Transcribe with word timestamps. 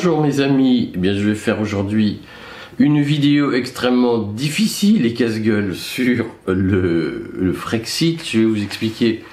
Bonjour 0.00 0.20
mes 0.20 0.38
amis, 0.38 0.92
eh 0.94 0.96
bien, 0.96 1.12
je 1.12 1.28
vais 1.28 1.34
faire 1.34 1.60
aujourd'hui 1.60 2.20
une 2.78 3.02
vidéo 3.02 3.50
extrêmement 3.52 4.18
difficile 4.18 5.04
et 5.04 5.12
casse-gueule 5.12 5.74
sur 5.74 6.24
le, 6.46 7.32
le, 7.36 7.52
Frexit. 7.52 8.20
Je 8.24 8.38
vais 8.38 8.44
vous 8.44 8.62
expliquer 8.62 9.24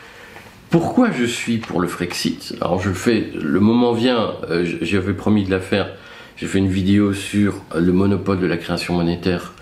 pourquoi 0.71 1.12
je 1.12 1.25
suis 1.25 1.57
pour 1.57 1.80
le 1.81 1.88
Frexit. 1.88 2.55
Alors 2.62 2.81
je 2.81 2.89
fais, 2.89 3.27
le 3.39 3.59
moment 3.59 3.93
vient, 3.93 4.31
euh, 4.49 4.66
j'avais 4.81 5.13
promis 5.13 5.43
de 5.43 5.52
la 5.52 5.59
faire, 5.59 5.91
j'ai 6.36 6.48
fait 6.48 6.57
une 6.57 6.71
vidéo 6.71 7.13
sur 7.13 7.61
le 7.75 7.91
monopole 7.94 8.39
de 8.39 8.47
la 8.47 8.58
création 8.58 8.95
monétaire. 8.95 9.53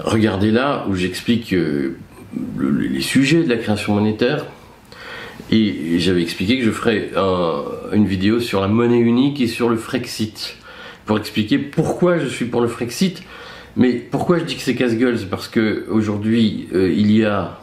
Regardez 0.00 0.50
là 0.50 0.84
où 0.88 0.96
j'explique 0.96 1.52
euh, 1.52 1.96
les 2.58 3.02
sujets 3.02 3.44
de 3.44 3.48
la 3.48 3.56
création 3.56 3.94
monétaire, 3.94 4.46
et 5.50 5.98
j'avais 5.98 6.22
expliqué 6.22 6.58
que 6.58 6.64
je 6.64 6.70
ferais 6.70 7.10
une 7.92 8.06
vidéo 8.06 8.40
sur 8.40 8.60
la 8.60 8.68
monnaie 8.68 8.98
unique 8.98 9.40
et 9.40 9.48
sur 9.48 9.68
le 9.68 9.76
Frexit, 9.76 10.56
pour 11.06 11.18
expliquer 11.18 11.58
pourquoi 11.58 12.18
je 12.18 12.28
suis 12.28 12.44
pour 12.44 12.60
le 12.60 12.68
Frexit. 12.68 13.22
Mais 13.76 13.92
pourquoi 13.92 14.38
je 14.38 14.44
dis 14.44 14.56
que 14.56 14.62
c'est 14.62 14.74
casse-gueule? 14.74 15.18
C'est 15.18 15.30
parce 15.30 15.48
qu'aujourd'hui, 15.48 16.68
euh, 16.74 16.92
il 16.92 17.12
y 17.12 17.24
a 17.24 17.60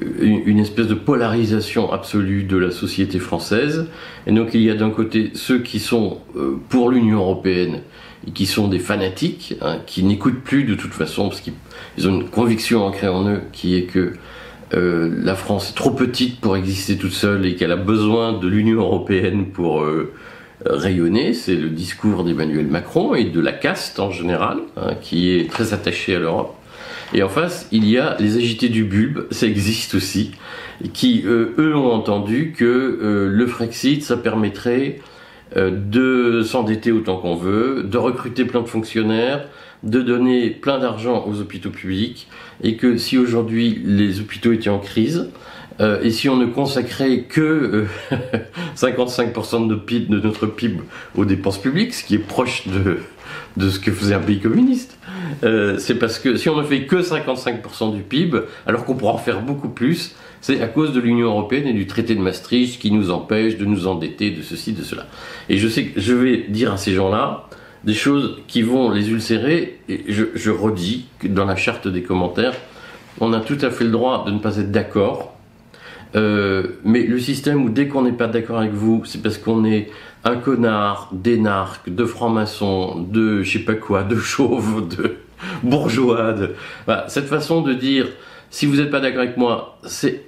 une, 0.00 0.58
espèce 0.58 0.86
de 0.86 0.94
polarisation 0.94 1.92
absolue 1.92 2.44
de 2.44 2.56
la 2.56 2.70
société 2.70 3.18
française. 3.18 3.88
Et 4.26 4.32
donc 4.32 4.50
il 4.54 4.62
y 4.62 4.70
a 4.70 4.74
d'un 4.74 4.90
côté 4.90 5.30
ceux 5.34 5.60
qui 5.60 5.78
sont 5.78 6.20
euh, 6.36 6.60
pour 6.68 6.90
l'Union 6.90 7.18
européenne 7.18 7.80
et 8.26 8.30
qui 8.30 8.46
sont 8.46 8.68
des 8.68 8.78
fanatiques, 8.78 9.54
hein, 9.62 9.78
qui 9.86 10.02
n'écoutent 10.02 10.42
plus 10.42 10.64
de 10.64 10.74
toute 10.74 10.92
façon, 10.92 11.28
parce 11.28 11.40
qu'ils 11.40 12.08
ont 12.08 12.20
une 12.20 12.28
conviction 12.28 12.84
ancrée 12.84 13.08
en 13.08 13.28
eux 13.28 13.40
qui 13.52 13.76
est 13.76 13.84
que 13.84 14.14
euh, 14.74 15.10
la 15.22 15.34
France 15.34 15.70
est 15.70 15.74
trop 15.74 15.90
petite 15.90 16.40
pour 16.40 16.56
exister 16.56 16.96
toute 16.96 17.12
seule 17.12 17.46
et 17.46 17.54
qu'elle 17.54 17.72
a 17.72 17.76
besoin 17.76 18.32
de 18.32 18.48
l'Union 18.48 18.80
européenne 18.80 19.46
pour 19.46 19.82
euh, 19.82 20.12
rayonner. 20.64 21.34
C'est 21.34 21.54
le 21.54 21.68
discours 21.68 22.24
d'Emmanuel 22.24 22.66
Macron 22.66 23.14
et 23.14 23.24
de 23.24 23.40
la 23.40 23.52
caste 23.52 24.00
en 24.00 24.10
général, 24.10 24.58
hein, 24.76 24.94
qui 25.00 25.32
est 25.32 25.50
très 25.50 25.72
attachée 25.72 26.16
à 26.16 26.18
l'Europe. 26.18 26.54
Et 27.14 27.22
en 27.22 27.28
face, 27.28 27.68
il 27.70 27.88
y 27.88 27.98
a 27.98 28.16
les 28.18 28.36
agités 28.36 28.68
du 28.68 28.82
bulbe, 28.82 29.26
ça 29.30 29.46
existe 29.46 29.94
aussi, 29.94 30.32
qui, 30.92 31.22
euh, 31.24 31.54
eux, 31.58 31.76
ont 31.76 31.92
entendu 31.92 32.52
que 32.56 33.28
le 33.30 33.46
Frexit, 33.46 34.02
ça 34.02 34.16
permettrait 34.16 34.98
de 35.54 36.42
s'endetter 36.44 36.90
autant 36.90 37.18
qu'on 37.18 37.36
veut, 37.36 37.84
de 37.84 37.96
recruter 37.96 38.44
plein 38.44 38.60
de 38.60 38.66
fonctionnaires, 38.66 39.46
de 39.84 40.02
donner 40.02 40.50
plein 40.50 40.78
d'argent 40.78 41.24
aux 41.28 41.40
hôpitaux 41.40 41.70
publics 41.70 42.26
et 42.62 42.76
que 42.76 42.96
si 42.96 43.18
aujourd'hui 43.18 43.82
les 43.84 44.20
hôpitaux 44.20 44.52
étaient 44.52 44.70
en 44.70 44.78
crise, 44.78 45.28
euh, 45.80 46.02
et 46.02 46.10
si 46.10 46.28
on 46.28 46.36
ne 46.36 46.46
consacrait 46.46 47.24
que 47.28 47.86
55% 48.76 49.70
euh, 49.70 50.08
de, 50.08 50.20
notre 50.20 50.46
PIB 50.46 50.80
aux 51.16 51.24
dépenses 51.24 51.58
publiques, 51.58 51.94
ce 51.94 52.04
qui 52.04 52.14
est 52.14 52.18
proche 52.18 52.66
de, 52.66 52.98
de 53.56 53.70
ce 53.70 53.78
que 53.78 53.90
faisait 53.92 54.14
un 54.14 54.20
pays 54.20 54.40
communiste, 54.40 54.98
euh, 55.44 55.78
c'est 55.78 55.96
parce 55.96 56.18
que 56.18 56.36
si 56.36 56.48
on 56.48 56.56
ne 56.56 56.62
fait 56.62 56.86
que 56.86 56.96
55% 56.96 57.94
du 57.94 58.02
PIB, 58.02 58.40
alors 58.66 58.84
qu'on 58.84 58.94
pourra 58.94 59.12
en 59.12 59.18
faire 59.18 59.42
beaucoup 59.42 59.68
plus, 59.68 60.14
c'est 60.40 60.62
à 60.62 60.66
cause 60.66 60.92
de 60.92 61.00
l'Union 61.00 61.26
européenne 61.26 61.66
et 61.66 61.72
du 61.72 61.86
traité 61.86 62.14
de 62.14 62.20
Maastricht 62.20 62.80
qui 62.80 62.90
nous 62.90 63.10
empêche 63.10 63.58
de 63.58 63.64
nous 63.64 63.86
endetter 63.86 64.30
de 64.30 64.42
ceci, 64.42 64.72
de 64.72 64.82
cela. 64.82 65.06
Et 65.48 65.58
je 65.58 65.68
sais 65.68 65.86
que 65.86 66.00
je 66.00 66.14
vais 66.14 66.44
dire 66.48 66.72
à 66.72 66.76
ces 66.76 66.94
gens-là, 66.94 67.48
des 67.86 67.94
choses 67.94 68.42
qui 68.48 68.62
vont 68.62 68.90
les 68.90 69.10
ulcérer. 69.10 69.78
Et 69.88 70.04
je, 70.08 70.50
redis 70.50 71.06
que 71.20 71.28
dans 71.28 71.44
la 71.44 71.56
charte 71.56 71.88
des 71.88 72.02
commentaires, 72.02 72.54
on 73.20 73.32
a 73.32 73.40
tout 73.40 73.58
à 73.62 73.70
fait 73.70 73.84
le 73.84 73.90
droit 73.90 74.24
de 74.26 74.32
ne 74.32 74.38
pas 74.38 74.58
être 74.58 74.72
d'accord. 74.72 75.34
Euh, 76.16 76.78
mais 76.84 77.04
le 77.04 77.18
système 77.18 77.64
où 77.64 77.68
dès 77.68 77.88
qu'on 77.88 78.02
n'est 78.02 78.12
pas 78.12 78.26
d'accord 78.26 78.58
avec 78.58 78.72
vous, 78.72 79.04
c'est 79.04 79.22
parce 79.22 79.38
qu'on 79.38 79.64
est 79.64 79.90
un 80.24 80.36
connard, 80.36 81.10
d'énarque, 81.12 81.88
de 81.88 82.04
franc-maçon, 82.04 83.00
de 83.00 83.42
je 83.42 83.58
sais 83.58 83.64
pas 83.64 83.74
quoi, 83.74 84.02
de 84.02 84.16
chauve, 84.16 84.88
de 84.88 85.16
bourgeois. 85.62 86.34
cette 87.08 87.26
façon 87.26 87.62
de 87.62 87.72
dire 87.72 88.08
si 88.50 88.66
vous 88.66 88.76
n'êtes 88.76 88.90
pas 88.90 89.00
d'accord 89.00 89.20
avec 89.20 89.36
moi, 89.36 89.78
c'est 89.84 90.24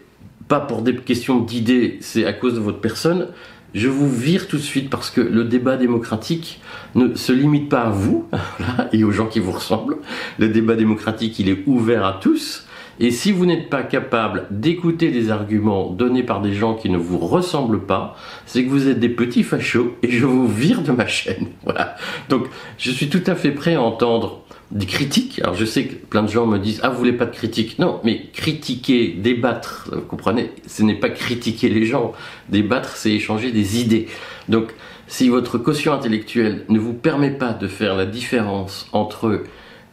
pas 0.47 0.61
pour 0.61 0.83
des 0.83 0.97
questions 0.97 1.41
d'idées, 1.41 1.99
c'est 2.01 2.25
à 2.25 2.33
cause 2.33 2.55
de 2.55 2.61
votre 2.61 2.81
personne 2.81 3.29
je 3.75 3.89
vous 3.89 4.11
vire 4.11 4.49
tout 4.49 4.57
de 4.57 4.63
suite 4.63 4.91
parce 4.91 5.11
que 5.11 5.21
le 5.21 5.45
débat 5.45 5.77
démocratique 5.77 6.61
ne 6.95 7.15
se 7.15 7.33
limite 7.33 7.69
pas 7.69 7.83
à 7.83 7.91
vous 7.91 8.29
et 8.93 9.05
aux 9.05 9.11
gens 9.11 9.27
qui 9.27 9.41
vous 9.41 9.53
ressemblent. 9.53 9.99
Le 10.39 10.49
débat 10.49 10.75
démocratique, 10.75 11.39
il 11.39 11.49
est 11.49 11.63
ouvert 11.67 12.05
à 12.05 12.19
tous. 12.21 12.68
Et 13.01 13.11
si 13.11 13.33
vous 13.33 13.47
n'êtes 13.47 13.71
pas 13.71 13.83
capable 13.83 14.47
d'écouter 14.51 15.11
des 15.11 15.31
arguments 15.31 15.91
donnés 15.91 16.23
par 16.23 16.41
des 16.41 16.53
gens 16.53 16.75
qui 16.75 16.91
ne 16.91 16.99
vous 16.99 17.19
ressemblent 17.19 17.85
pas, 17.87 18.17
c'est 18.47 18.65
que 18.65 18.71
vous 18.71 18.89
êtes 18.89 18.99
des 18.99 19.09
petits 19.09 19.45
fachos 19.45 19.97
et 20.03 20.11
je 20.11 20.27
vous 20.27 20.49
vire 20.49 20.83
de 20.83 20.93
ma 20.93 21.07
chaîne. 21.07 21.49
Voilà. 21.65 21.97
Donc, 22.29 22.47
je 22.79 22.91
suis 22.91 23.09
tout 23.09 23.23
à 23.27 23.35
fait 23.35 23.51
prêt 23.51 23.75
à 23.75 23.83
entendre 23.83 24.43
des 24.71 24.87
critiques. 24.87 25.41
Alors 25.43 25.55
je 25.55 25.65
sais 25.65 25.85
que 25.85 25.95
plein 25.95 26.23
de 26.23 26.29
gens 26.29 26.47
me 26.47 26.59
disent 26.59 26.81
ah 26.83 26.91
vous 26.91 26.99
voulez 26.99 27.13
pas 27.13 27.27
de 27.27 27.35
critiques? 27.35 27.79
Non, 27.79 28.01
mais 28.05 28.27
critiquer, 28.33 29.09
débattre, 29.09 29.91
vous 29.93 30.03
comprenez, 30.03 30.53
ce 30.67 30.83
n'est 30.83 30.95
pas 30.95 31.09
critiquer 31.11 31.69
les 31.69 31.85
gens. 31.85 32.13
Débattre, 32.49 32.97
c'est 32.97 33.13
échanger 33.13 33.51
des 33.51 33.81
idées. 33.81 34.09
Donc 34.49 34.75
si 35.07 35.29
votre 35.29 35.59
caution 35.59 35.93
intellectuelle 35.93 36.65
ne 36.69 36.79
vous 36.79 36.93
permet 36.93 37.31
pas 37.31 37.53
de 37.53 37.67
faire 37.67 37.97
la 37.97 38.07
différence 38.07 38.89
entre 38.93 39.43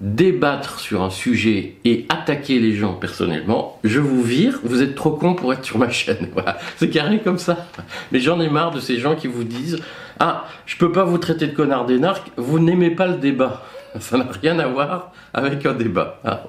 débattre 0.02 0.80
sur 0.80 1.04
un 1.04 1.10
sujet 1.10 1.76
et 1.86 2.06
attaquer 2.10 2.60
les 2.60 2.76
gens 2.76 2.94
personnellement, 2.94 3.80
je 3.84 4.00
vous 4.00 4.22
vire, 4.22 4.60
vous 4.64 4.82
êtes 4.82 4.96
trop 4.96 5.12
con 5.12 5.34
pour 5.36 5.54
être 5.54 5.66
sur 5.66 5.78
ma 5.78 5.90
chaîne. 5.90 6.30
Voilà, 6.34 6.58
c'est 6.78 6.90
carré 6.90 7.20
comme 7.20 7.38
ça. 7.38 7.68
Mais 8.12 8.20
j'en 8.20 8.40
ai 8.42 8.50
marre 8.50 8.72
de 8.72 8.80
ces 8.80 8.98
gens 9.00 9.16
qui 9.16 9.28
vous 9.28 9.44
disent 9.44 9.80
"Ah, 10.20 10.46
je 10.66 10.76
peux 10.78 10.92
pas 10.92 11.06
vous 11.06 11.18
traiter 11.18 11.48
de 11.48 11.56
connard 11.56 11.86
d'énarque, 11.86 12.30
vous 12.36 12.60
n'aimez 12.60 12.92
pas 12.92 13.08
le 13.08 13.16
débat." 13.16 13.64
Ça 14.00 14.18
n'a 14.18 14.28
rien 14.42 14.60
à 14.60 14.68
voir 14.68 15.14
avec 15.34 15.66
un 15.66 15.74
débat. 15.74 16.20
Ah, 16.26 16.44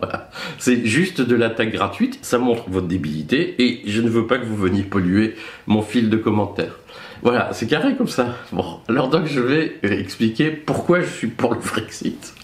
c'est 0.59 0.85
juste 0.85 1.21
de 1.21 1.37
l'attaque 1.37 1.73
gratuite, 1.73 2.19
ça 2.23 2.39
montre 2.39 2.65
votre 2.69 2.89
débilité 2.89 3.55
et 3.63 3.83
je 3.87 4.01
ne 4.01 4.09
veux 4.09 4.27
pas 4.27 4.39
que 4.39 4.45
vous 4.45 4.57
veniez 4.57 4.83
polluer 4.83 5.37
mon 5.67 5.83
fil 5.83 6.11
de 6.11 6.17
commentaires. 6.17 6.79
Voilà, 7.27 7.49
c'est 7.51 7.67
carré 7.67 7.97
comme 7.97 8.07
ça. 8.07 8.37
Bon, 8.53 8.79
alors 8.87 9.09
donc 9.09 9.27
je 9.27 9.41
vais 9.41 9.81
expliquer 9.83 10.51
pourquoi 10.51 11.01
je 11.01 11.09
suis 11.09 11.27
pour 11.27 11.55
le 11.55 11.61
Frexit 11.61 12.35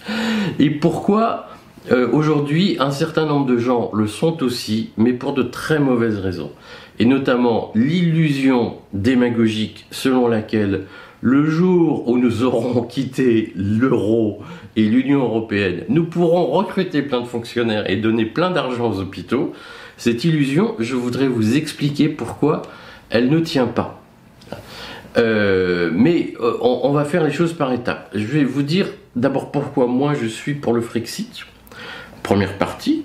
et 0.59 0.69
pourquoi 0.69 1.47
euh, 1.89 2.09
aujourd'hui 2.11 2.75
un 2.81 2.91
certain 2.91 3.25
nombre 3.25 3.45
de 3.45 3.57
gens 3.57 3.91
le 3.93 4.07
sont 4.07 4.43
aussi, 4.43 4.89
mais 4.97 5.13
pour 5.13 5.31
de 5.31 5.41
très 5.41 5.79
mauvaises 5.79 6.17
raisons. 6.17 6.51
Et 6.99 7.05
notamment 7.05 7.71
l'illusion 7.75 8.75
démagogique 8.91 9.85
selon 9.89 10.27
laquelle 10.27 10.81
le 11.21 11.45
jour 11.49 12.09
où 12.09 12.17
nous 12.17 12.43
aurons 12.43 12.81
quitté 12.89 13.53
l'euro 13.55 14.41
et 14.75 14.83
l'Union 14.83 15.21
européenne, 15.21 15.85
nous 15.87 16.03
pourrons 16.03 16.47
recruter 16.47 17.03
plein 17.03 17.21
de 17.21 17.27
fonctionnaires 17.27 17.89
et 17.89 17.95
donner 17.95 18.25
plein 18.25 18.51
d'argent 18.51 18.91
aux 18.91 18.99
hôpitaux. 18.99 19.53
Cette 19.95 20.25
illusion, 20.25 20.75
je 20.79 20.95
voudrais 20.95 21.29
vous 21.29 21.55
expliquer 21.55 22.09
pourquoi 22.09 22.63
elle 23.09 23.29
ne 23.29 23.39
tient 23.39 23.67
pas. 23.67 24.02
Euh, 25.17 25.91
mais 25.93 26.33
euh, 26.39 26.57
on, 26.61 26.91
va 26.91 27.05
faire 27.05 27.23
les 27.23 27.31
choses 27.31 27.53
par 27.53 27.71
étapes. 27.71 28.09
Je 28.15 28.25
vais 28.25 28.43
vous 28.43 28.63
dire 28.63 28.87
d'abord 29.15 29.51
pourquoi 29.51 29.87
moi 29.87 30.13
je 30.19 30.25
suis 30.25 30.53
pour 30.55 30.73
le 30.73 30.81
Frexit, 30.81 31.45
première 32.23 32.57
partie, 32.57 33.03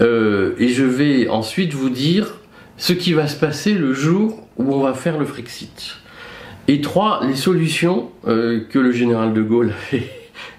euh, 0.00 0.54
et 0.58 0.68
je 0.68 0.84
vais 0.84 1.28
ensuite 1.28 1.74
vous 1.74 1.90
dire 1.90 2.38
ce 2.78 2.94
qui 2.94 3.12
va 3.12 3.26
se 3.26 3.36
passer 3.38 3.74
le 3.74 3.92
jour 3.92 4.46
où 4.56 4.72
on 4.72 4.80
va 4.80 4.94
faire 4.94 5.18
le 5.18 5.26
Frexit. 5.26 5.96
Et 6.68 6.80
trois, 6.80 7.20
les 7.26 7.34
solutions 7.36 8.10
euh, 8.26 8.60
que 8.70 8.78
le 8.78 8.92
général 8.92 9.34
de 9.34 9.42
Gaulle 9.42 9.74
avait 9.92 10.10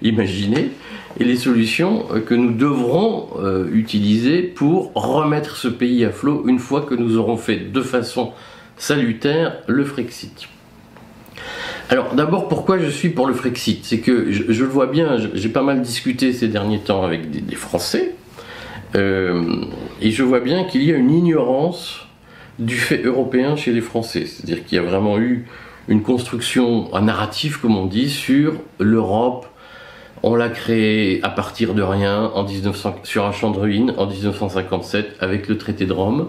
imaginées 0.02 0.70
et 1.18 1.24
les 1.24 1.36
solutions 1.36 2.06
que 2.26 2.34
nous 2.34 2.52
devrons 2.52 3.28
utiliser 3.72 4.42
pour 4.42 4.92
remettre 4.94 5.56
ce 5.56 5.68
pays 5.68 6.04
à 6.04 6.10
flot 6.10 6.44
une 6.48 6.58
fois 6.58 6.82
que 6.82 6.94
nous 6.96 7.16
aurons 7.16 7.36
fait 7.36 7.70
de 7.72 7.80
façon 7.82 8.32
salutaire 8.76 9.58
le 9.68 9.84
Frexit. 9.84 10.48
Alors 11.90 12.14
d'abord, 12.14 12.48
pourquoi 12.48 12.78
je 12.78 12.88
suis 12.88 13.10
pour 13.10 13.26
le 13.26 13.34
Frexit? 13.34 13.84
C'est 13.84 14.00
que 14.00 14.30
je, 14.32 14.64
le 14.64 14.68
vois 14.68 14.86
bien, 14.86 15.18
j'ai 15.34 15.48
pas 15.48 15.62
mal 15.62 15.82
discuté 15.82 16.32
ces 16.32 16.48
derniers 16.48 16.80
temps 16.80 17.04
avec 17.04 17.30
des, 17.30 17.56
Français, 17.56 18.14
et 18.94 20.10
je 20.10 20.22
vois 20.22 20.40
bien 20.40 20.64
qu'il 20.64 20.82
y 20.82 20.92
a 20.92 20.96
une 20.96 21.10
ignorance 21.10 22.06
du 22.58 22.76
fait 22.76 23.02
européen 23.02 23.56
chez 23.56 23.72
les 23.72 23.80
Français. 23.80 24.26
C'est-à-dire 24.26 24.64
qu'il 24.64 24.76
y 24.76 24.78
a 24.78 24.84
vraiment 24.84 25.18
eu 25.18 25.46
une 25.88 26.02
construction, 26.02 26.94
un 26.94 27.02
narratif, 27.02 27.58
comme 27.58 27.76
on 27.76 27.86
dit, 27.86 28.08
sur 28.10 28.54
l'Europe. 28.78 29.46
On 30.22 30.34
l'a 30.34 30.48
créé 30.48 31.20
à 31.22 31.28
partir 31.28 31.74
de 31.74 31.82
rien 31.82 32.30
en 32.34 32.44
1900, 32.44 33.00
sur 33.02 33.26
un 33.26 33.32
champ 33.32 33.50
de 33.50 33.58
ruines 33.58 33.92
en 33.98 34.06
1957 34.06 35.16
avec 35.20 35.48
le 35.48 35.58
traité 35.58 35.84
de 35.84 35.92
Rome. 35.92 36.28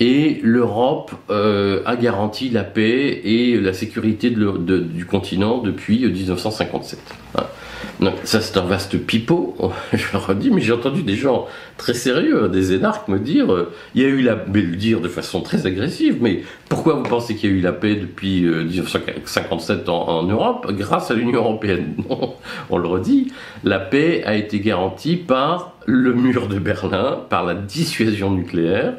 Et 0.00 0.40
l'Europe 0.44 1.12
euh, 1.28 1.82
a 1.84 1.96
garanti 1.96 2.50
la 2.50 2.62
paix 2.62 3.20
et 3.24 3.60
la 3.60 3.72
sécurité 3.72 4.30
du 4.30 5.06
continent 5.06 5.58
depuis 5.58 6.06
1957. 6.06 7.00
Hein. 7.36 8.12
ça 8.22 8.40
c'est 8.40 8.56
un 8.58 8.64
vaste 8.64 8.96
pipeau, 8.96 9.56
je 9.92 10.12
le 10.12 10.18
redis, 10.18 10.50
mais 10.52 10.60
j'ai 10.60 10.72
entendu 10.72 11.02
des 11.02 11.16
gens 11.16 11.46
très 11.78 11.94
sérieux, 11.94 12.48
des 12.48 12.74
énarques 12.74 13.08
me 13.08 13.18
dire, 13.18 13.52
euh, 13.52 13.72
il 13.96 14.02
y 14.02 14.04
a 14.04 14.08
eu 14.08 14.22
la 14.22 14.36
paix, 14.36 14.62
le 14.62 14.76
dire 14.76 15.00
de 15.00 15.08
façon 15.08 15.40
très 15.40 15.66
agressive, 15.66 16.18
mais 16.20 16.42
pourquoi 16.68 16.94
vous 16.94 17.02
pensez 17.02 17.34
qu'il 17.34 17.50
y 17.50 17.52
a 17.52 17.56
eu 17.56 17.60
la 17.60 17.72
paix 17.72 17.96
depuis 17.96 18.42
1957 18.42 19.88
en, 19.88 20.08
en, 20.08 20.22
Europe 20.22 20.72
grâce 20.74 21.10
à 21.10 21.14
l'Union 21.14 21.38
Européenne? 21.40 21.96
Non, 22.08 22.34
on 22.70 22.78
le 22.78 22.86
redit, 22.86 23.32
la 23.64 23.80
paix 23.80 24.22
a 24.24 24.36
été 24.36 24.60
garantie 24.60 25.16
par 25.16 25.72
le 25.86 26.12
mur 26.14 26.46
de 26.46 26.60
Berlin, 26.60 27.18
par 27.28 27.44
la 27.44 27.54
dissuasion 27.54 28.30
nucléaire 28.30 28.94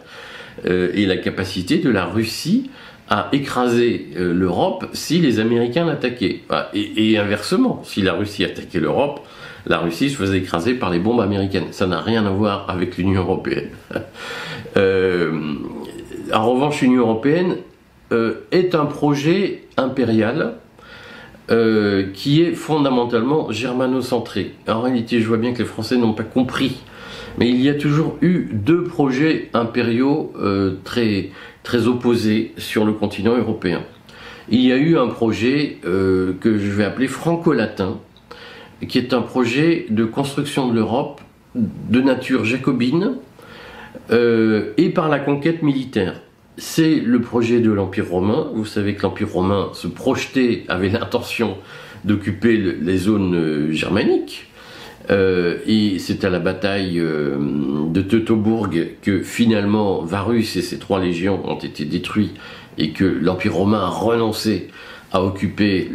et 0.65 1.05
la 1.05 1.17
capacité 1.17 1.77
de 1.77 1.89
la 1.89 2.05
Russie 2.05 2.69
à 3.09 3.27
écraser 3.31 4.07
euh, 4.17 4.33
l'Europe 4.33 4.87
si 4.93 5.19
les 5.19 5.39
Américains 5.39 5.85
l'attaquaient. 5.85 6.41
Et, 6.73 7.17
inversement, 7.17 7.81
si 7.83 8.01
la 8.01 8.13
Russie 8.13 8.45
attaquait 8.45 8.79
l'Europe, 8.79 9.21
la 9.65 9.79
Russie 9.79 10.09
se 10.09 10.15
faisait 10.15 10.37
écraser 10.37 10.75
par 10.75 10.91
les 10.91 10.99
bombes 10.99 11.19
américaines. 11.19 11.71
Ça 11.71 11.87
n'a 11.87 12.01
rien 12.01 12.25
à 12.25 12.29
voir 12.29 12.69
avec 12.69 12.97
l'Union 12.97 13.21
européenne. 13.21 13.69
euh, 14.77 15.31
en 16.31 16.53
revanche, 16.53 16.81
l'Union 16.81 17.01
européenne 17.01 17.57
euh, 18.11 18.45
est 18.51 18.75
un 18.75 18.85
projet 18.85 19.63
impérial 19.75 20.55
euh, 21.49 22.11
qui 22.13 22.43
est 22.43 22.53
fondamentalement 22.53 23.51
germano-centré. 23.51 24.53
En 24.67 24.81
réalité, 24.81 25.19
je 25.19 25.27
vois 25.27 25.37
bien 25.37 25.53
que 25.53 25.59
les 25.59 25.65
Français 25.65 25.97
n'ont 25.97 26.13
pas 26.13 26.23
compris. 26.23 26.77
Mais 27.39 27.49
il 27.49 27.61
y 27.61 27.69
a 27.69 27.73
toujours 27.73 28.17
eu 28.21 28.49
deux 28.51 28.83
projets 28.83 29.49
impériaux 29.53 30.33
très, 30.83 31.29
très 31.63 31.87
opposés 31.87 32.53
sur 32.57 32.85
le 32.85 32.91
continent 32.91 33.37
européen. 33.37 33.81
Il 34.51 34.61
y 34.61 34.71
a 34.71 34.77
eu 34.77 34.97
un 34.97 35.07
projet 35.07 35.77
euh, 35.85 36.33
que 36.39 36.57
je 36.57 36.71
vais 36.71 36.83
appeler 36.83 37.07
franco-latin, 37.07 37.99
qui 38.87 38.97
est 38.97 39.13
un 39.13 39.21
projet 39.21 39.85
de 39.89 40.05
construction 40.05 40.69
de 40.69 40.73
l'Europe 40.73 41.21
de 41.53 42.01
nature 42.01 42.45
jacobine 42.45 43.17
euh, 44.09 44.73
et 44.77 44.89
par 44.89 45.07
la 45.07 45.19
conquête 45.19 45.61
militaire. 45.61 46.21
C'est 46.57 46.95
le 46.95 47.21
projet 47.21 47.59
de 47.59 47.71
l'Empire 47.71 48.09
romain. 48.09 48.47
Vous 48.55 48.65
savez 48.65 48.95
que 48.95 49.03
l'Empire 49.03 49.31
romain 49.31 49.69
se 49.73 49.87
projetait, 49.87 50.63
avait 50.67 50.89
l'intention 50.89 51.57
d'occuper 52.03 52.57
les 52.57 52.97
zones 52.97 53.35
euh, 53.35 53.71
germaniques. 53.71 54.48
Euh, 55.11 55.57
et 55.65 55.97
c'est 55.97 56.23
à 56.23 56.29
la 56.29 56.39
bataille 56.39 56.99
euh, 56.99 57.37
de 57.87 58.01
Teutobourg 58.01 58.69
que 59.01 59.23
finalement 59.23 60.03
Varus 60.03 60.55
et 60.55 60.61
ses 60.61 60.77
trois 60.77 60.99
légions 60.99 61.41
ont 61.49 61.57
été 61.57 61.85
détruits 61.85 62.31
et 62.77 62.91
que 62.91 63.05
l'Empire 63.05 63.55
romain 63.55 63.79
a 63.79 63.87
renoncé 63.87 64.69
à 65.11 65.23
occuper 65.23 65.89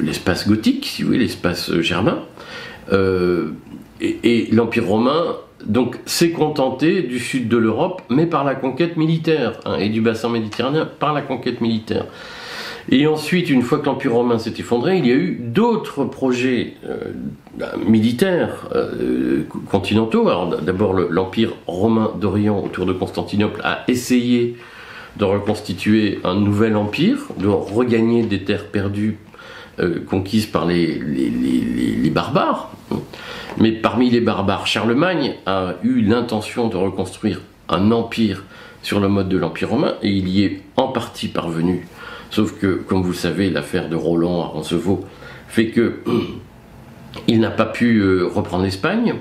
l'espace 0.00 0.48
gothique, 0.48 0.86
si 0.86 1.02
vous 1.02 1.08
voulez, 1.08 1.20
l'espace 1.20 1.72
germain. 1.80 2.24
Euh, 2.92 3.52
et, 4.00 4.48
l'Empire 4.50 4.86
romain 4.86 5.36
donc 5.64 5.98
s'est 6.06 6.30
contenté 6.30 7.02
du 7.02 7.18
sud 7.18 7.48
de 7.48 7.56
l'Europe, 7.56 8.02
mais 8.10 8.26
par 8.26 8.44
la 8.44 8.54
conquête 8.54 8.96
militaire, 8.96 9.60
hein, 9.64 9.76
et 9.76 9.88
du 9.88 10.00
bassin 10.00 10.28
méditerranéen 10.28 10.88
par 10.98 11.12
la 11.12 11.22
conquête 11.22 11.60
militaire. 11.60 12.06
Et 12.90 13.06
ensuite, 13.06 13.50
une 13.50 13.62
fois 13.62 13.78
que 13.78 13.86
l'Empire 13.86 14.14
romain 14.14 14.38
s'est 14.38 14.54
effondré, 14.58 14.96
il 14.98 15.06
y 15.06 15.10
a 15.10 15.14
eu 15.14 15.38
d'autres 15.38 16.04
projets 16.04 16.74
euh, 16.86 17.12
bah, 17.58 17.72
militaires 17.86 18.68
euh, 18.74 19.42
continentaux. 19.70 20.26
d'abord, 20.62 20.94
l'Empire 20.94 21.52
romain 21.66 22.12
d'Orient 22.18 22.58
autour 22.58 22.86
de 22.86 22.94
Constantinople 22.94 23.60
a 23.62 23.84
essayé 23.88 24.56
de 25.18 25.24
reconstituer 25.24 26.20
un 26.24 26.34
nouvel 26.34 26.76
empire, 26.76 27.18
de 27.38 27.48
regagner 27.48 28.22
des 28.22 28.44
terres 28.44 28.68
perdues 28.68 29.18
euh, 29.80 30.00
conquises 30.08 30.46
par 30.46 30.64
les, 30.64 30.98
les, 30.98 32.10
barbares. 32.10 32.70
Mais 33.58 33.72
parmi 33.72 34.08
les 34.08 34.20
barbares, 34.20 34.66
Charlemagne 34.66 35.34
a 35.44 35.74
eu 35.82 36.00
l'intention 36.00 36.68
de 36.68 36.76
reconstruire 36.76 37.42
un 37.68 37.90
empire 37.90 38.44
sur 38.82 38.98
le 38.98 39.08
mode 39.08 39.28
de 39.28 39.36
l'Empire 39.36 39.70
romain, 39.70 39.94
et 40.02 40.10
il 40.10 40.28
y 40.28 40.44
est 40.44 40.62
en 40.76 40.88
partie 40.88 41.28
parvenu 41.28 41.86
Sauf 42.30 42.58
que, 42.58 42.74
comme 42.74 43.02
vous 43.02 43.10
le 43.10 43.14
savez, 43.14 43.50
l'affaire 43.50 43.88
de 43.88 43.96
Roland 43.96 44.42
à 44.42 44.46
Roncevaux 44.46 45.04
fait 45.48 45.68
que 45.68 45.94
il 47.28 47.40
n'a 47.40 47.50
pas 47.50 47.66
pu 47.66 47.98
euh, 47.98 48.26
reprendre 48.26 48.64
l'Espagne. 48.64 49.14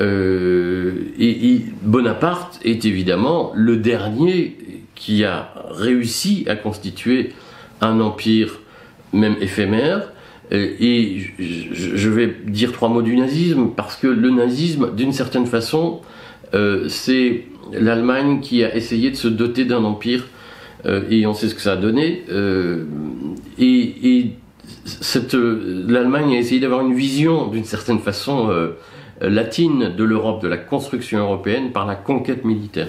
Euh, 0.00 0.92
et, 1.18 1.64
Bonaparte 1.82 2.60
est 2.64 2.84
évidemment 2.84 3.52
le 3.54 3.76
dernier 3.76 4.56
qui 4.94 5.24
a 5.24 5.52
réussi 5.70 6.44
à 6.48 6.56
constituer 6.56 7.32
un 7.80 8.00
empire, 8.00 8.60
même 9.12 9.36
éphémère. 9.40 10.12
Euh, 10.52 10.74
et 10.80 11.18
je 11.38 12.08
vais 12.08 12.34
dire 12.46 12.72
trois 12.72 12.88
mots 12.88 13.02
du 13.02 13.16
nazisme, 13.16 13.70
parce 13.76 13.96
que 13.96 14.06
le 14.06 14.30
nazisme, 14.30 14.94
d'une 14.94 15.12
certaine 15.12 15.46
façon, 15.46 16.00
c'est 16.88 17.44
l'Allemagne 17.72 18.40
qui 18.40 18.64
a 18.64 18.74
essayé 18.74 19.10
de 19.10 19.16
se 19.16 19.28
doter 19.28 19.64
d'un 19.64 19.84
empire 19.84 20.26
et 20.86 21.26
on 21.26 21.34
sait 21.34 21.48
ce 21.48 21.54
que 21.54 21.60
ça 21.60 21.72
a 21.72 21.76
donné. 21.76 22.24
Euh, 22.30 22.84
et, 23.58 24.32
l'Allemagne 25.88 26.34
a 26.34 26.38
essayé 26.38 26.60
d'avoir 26.60 26.80
une 26.80 26.94
vision, 26.94 27.48
d'une 27.48 27.64
certaine 27.64 27.98
façon, 27.98 28.48
euh, 28.50 28.72
latine 29.20 29.94
de 29.94 30.04
l'Europe, 30.04 30.42
de 30.42 30.48
la 30.48 30.56
construction 30.56 31.18
européenne 31.18 31.72
par 31.72 31.86
la 31.86 31.96
conquête 31.96 32.44
militaire. 32.44 32.88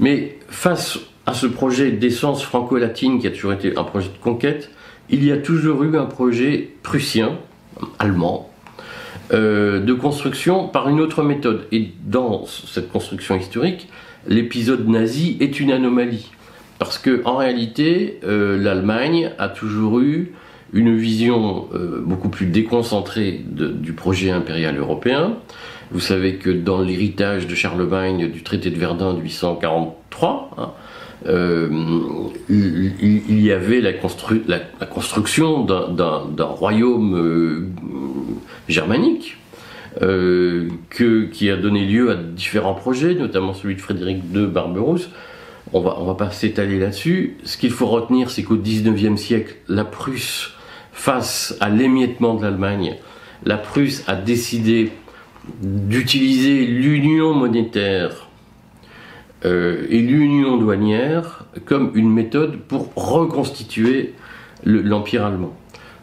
Mais 0.00 0.38
face 0.48 0.98
à 1.26 1.34
ce 1.34 1.46
projet 1.46 1.90
d'essence 1.90 2.42
franco-latine 2.42 3.20
qui 3.20 3.26
a 3.26 3.30
toujours 3.30 3.52
été 3.52 3.76
un 3.76 3.84
projet 3.84 4.08
de 4.08 4.22
conquête, 4.22 4.70
il 5.10 5.24
y 5.24 5.32
a 5.32 5.36
toujours 5.36 5.82
eu 5.82 5.96
un 5.96 6.06
projet 6.06 6.70
prussien, 6.82 7.38
allemand, 7.98 8.50
de 9.30 9.92
construction 9.92 10.68
par 10.68 10.88
une 10.88 11.00
autre 11.00 11.22
méthode. 11.22 11.66
Et 11.72 11.88
dans 12.06 12.46
cette 12.46 12.90
construction 12.90 13.36
historique, 13.36 13.88
l'épisode 14.26 14.88
nazi 14.88 15.36
est 15.40 15.60
une 15.60 15.72
anomalie. 15.72 16.28
Parce 16.78 16.98
que 16.98 17.22
en 17.24 17.36
réalité, 17.36 18.20
euh, 18.24 18.56
l'Allemagne 18.56 19.32
a 19.38 19.48
toujours 19.48 20.00
eu 20.00 20.32
une 20.72 20.96
vision 20.96 21.66
euh, 21.74 22.00
beaucoup 22.04 22.28
plus 22.28 22.46
déconcentrée 22.46 23.40
du 23.42 23.92
projet 23.94 24.30
impérial 24.30 24.78
européen. 24.78 25.36
Vous 25.90 26.00
savez 26.00 26.36
que 26.36 26.50
dans 26.50 26.82
l'héritage 26.82 27.46
de 27.46 27.54
Charlemagne 27.54 28.30
du 28.30 28.42
traité 28.42 28.70
de 28.70 28.78
Verdun 28.78 29.14
de 29.14 29.20
843, 29.22 30.50
hein, 30.58 30.70
euh, 31.26 31.68
il, 32.48 33.40
y 33.40 33.50
avait 33.50 33.80
la, 33.80 33.92
construction 34.86 35.64
d'un 35.64 36.44
royaume 36.44 37.72
germanique 38.68 39.38
qui 39.98 41.50
a 41.50 41.56
donné 41.56 41.86
lieu 41.86 42.10
à 42.10 42.14
différents 42.14 42.74
projets, 42.74 43.14
notamment 43.14 43.54
celui 43.54 43.74
de 43.74 43.80
Frédéric 43.80 44.18
II 44.32 44.46
Barberousse, 44.46 45.08
on 45.72 45.80
va, 45.80 45.96
on 46.00 46.04
va 46.04 46.14
pas 46.14 46.30
s'étaler 46.30 46.78
là-dessus. 46.78 47.36
Ce 47.44 47.56
qu'il 47.56 47.70
faut 47.70 47.86
retenir, 47.86 48.30
c'est 48.30 48.42
qu'au 48.42 48.56
XIXe 48.56 49.20
siècle, 49.20 49.56
la 49.68 49.84
Prusse, 49.84 50.52
face 50.92 51.56
à 51.60 51.68
l'émiettement 51.68 52.34
de 52.34 52.42
l'Allemagne, 52.42 52.96
la 53.44 53.56
Prusse 53.56 54.04
a 54.06 54.16
décidé 54.16 54.90
d'utiliser 55.62 56.66
l'union 56.66 57.34
monétaire 57.34 58.28
euh, 59.44 59.86
et 59.88 60.00
l'union 60.00 60.56
douanière 60.56 61.44
comme 61.64 61.92
une 61.94 62.12
méthode 62.12 62.56
pour 62.56 62.92
reconstituer 62.94 64.14
l'empire 64.64 65.24
allemand. 65.24 65.56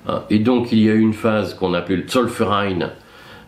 Hein. 0.07 0.24
Et 0.29 0.39
donc 0.39 0.72
il 0.72 0.79
y 0.79 0.89
a 0.89 0.93
eu 0.93 1.01
une 1.01 1.13
phase 1.13 1.53
qu'on 1.53 1.74
appelle 1.74 2.01
le 2.01 2.07
Zollverein, 2.07 2.91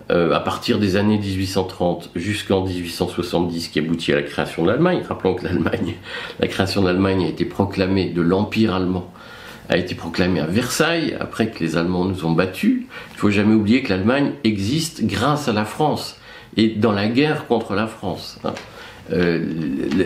euh, 0.10 0.34
à 0.34 0.40
partir 0.40 0.80
des 0.80 0.96
années 0.96 1.18
1830 1.18 2.12
jusqu'en 2.16 2.64
1870 2.64 3.70
qui 3.70 3.80
aboutit 3.80 4.14
à 4.14 4.16
la 4.16 4.24
création 4.24 4.64
de 4.64 4.70
l'Allemagne. 4.70 5.02
Rappelons 5.08 5.36
que 5.36 5.44
l'Allemagne, 5.44 5.96
la 6.40 6.48
création 6.48 6.82
de 6.82 6.88
l'Allemagne 6.88 7.26
a 7.26 7.28
été 7.28 7.46
proclamée 7.46 8.10
de 8.10 8.22
l'Empire 8.22 8.74
allemand 8.74 9.12
a 9.70 9.78
été 9.78 9.96
proclamée 9.96 10.40
à 10.40 10.46
Versailles 10.46 11.18
après 11.20 11.50
que 11.50 11.60
les 11.60 11.76
Allemands 11.76 12.06
nous 12.06 12.26
ont 12.26 12.32
battus. 12.32 12.84
Il 13.14 13.18
faut 13.18 13.32
jamais 13.32 13.54
oublier 13.54 13.84
que 13.84 13.90
l'Allemagne 13.90 14.32
existe 14.44 15.04
grâce 15.06 15.48
à 15.48 15.54
la 15.54 15.66
France 15.66 16.18
et 16.56 16.70
dans 16.70 16.92
la 16.92 17.08
guerre 17.08 17.48
contre 17.48 17.74
la 17.74 17.88
France. 17.88 18.40
Euh, 19.12 19.44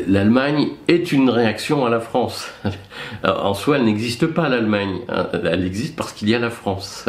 L'Allemagne 0.07 0.69
est 0.87 1.11
une 1.11 1.29
réaction 1.29 1.85
à 1.85 1.89
la 1.89 1.99
France. 1.99 2.47
en 3.23 3.53
soi, 3.53 3.77
elle 3.77 3.85
n'existe 3.85 4.27
pas 4.27 4.49
l'Allemagne. 4.49 4.99
Hein. 5.09 5.27
Elle 5.43 5.65
existe 5.65 5.95
parce 5.95 6.13
qu'il 6.13 6.29
y 6.29 6.35
a 6.35 6.39
la 6.39 6.49
France. 6.49 7.05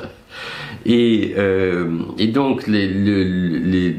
Et, 0.86 1.34
euh, 1.36 1.86
donc 2.32 2.66
les, 2.66 2.88
les, 2.88 3.96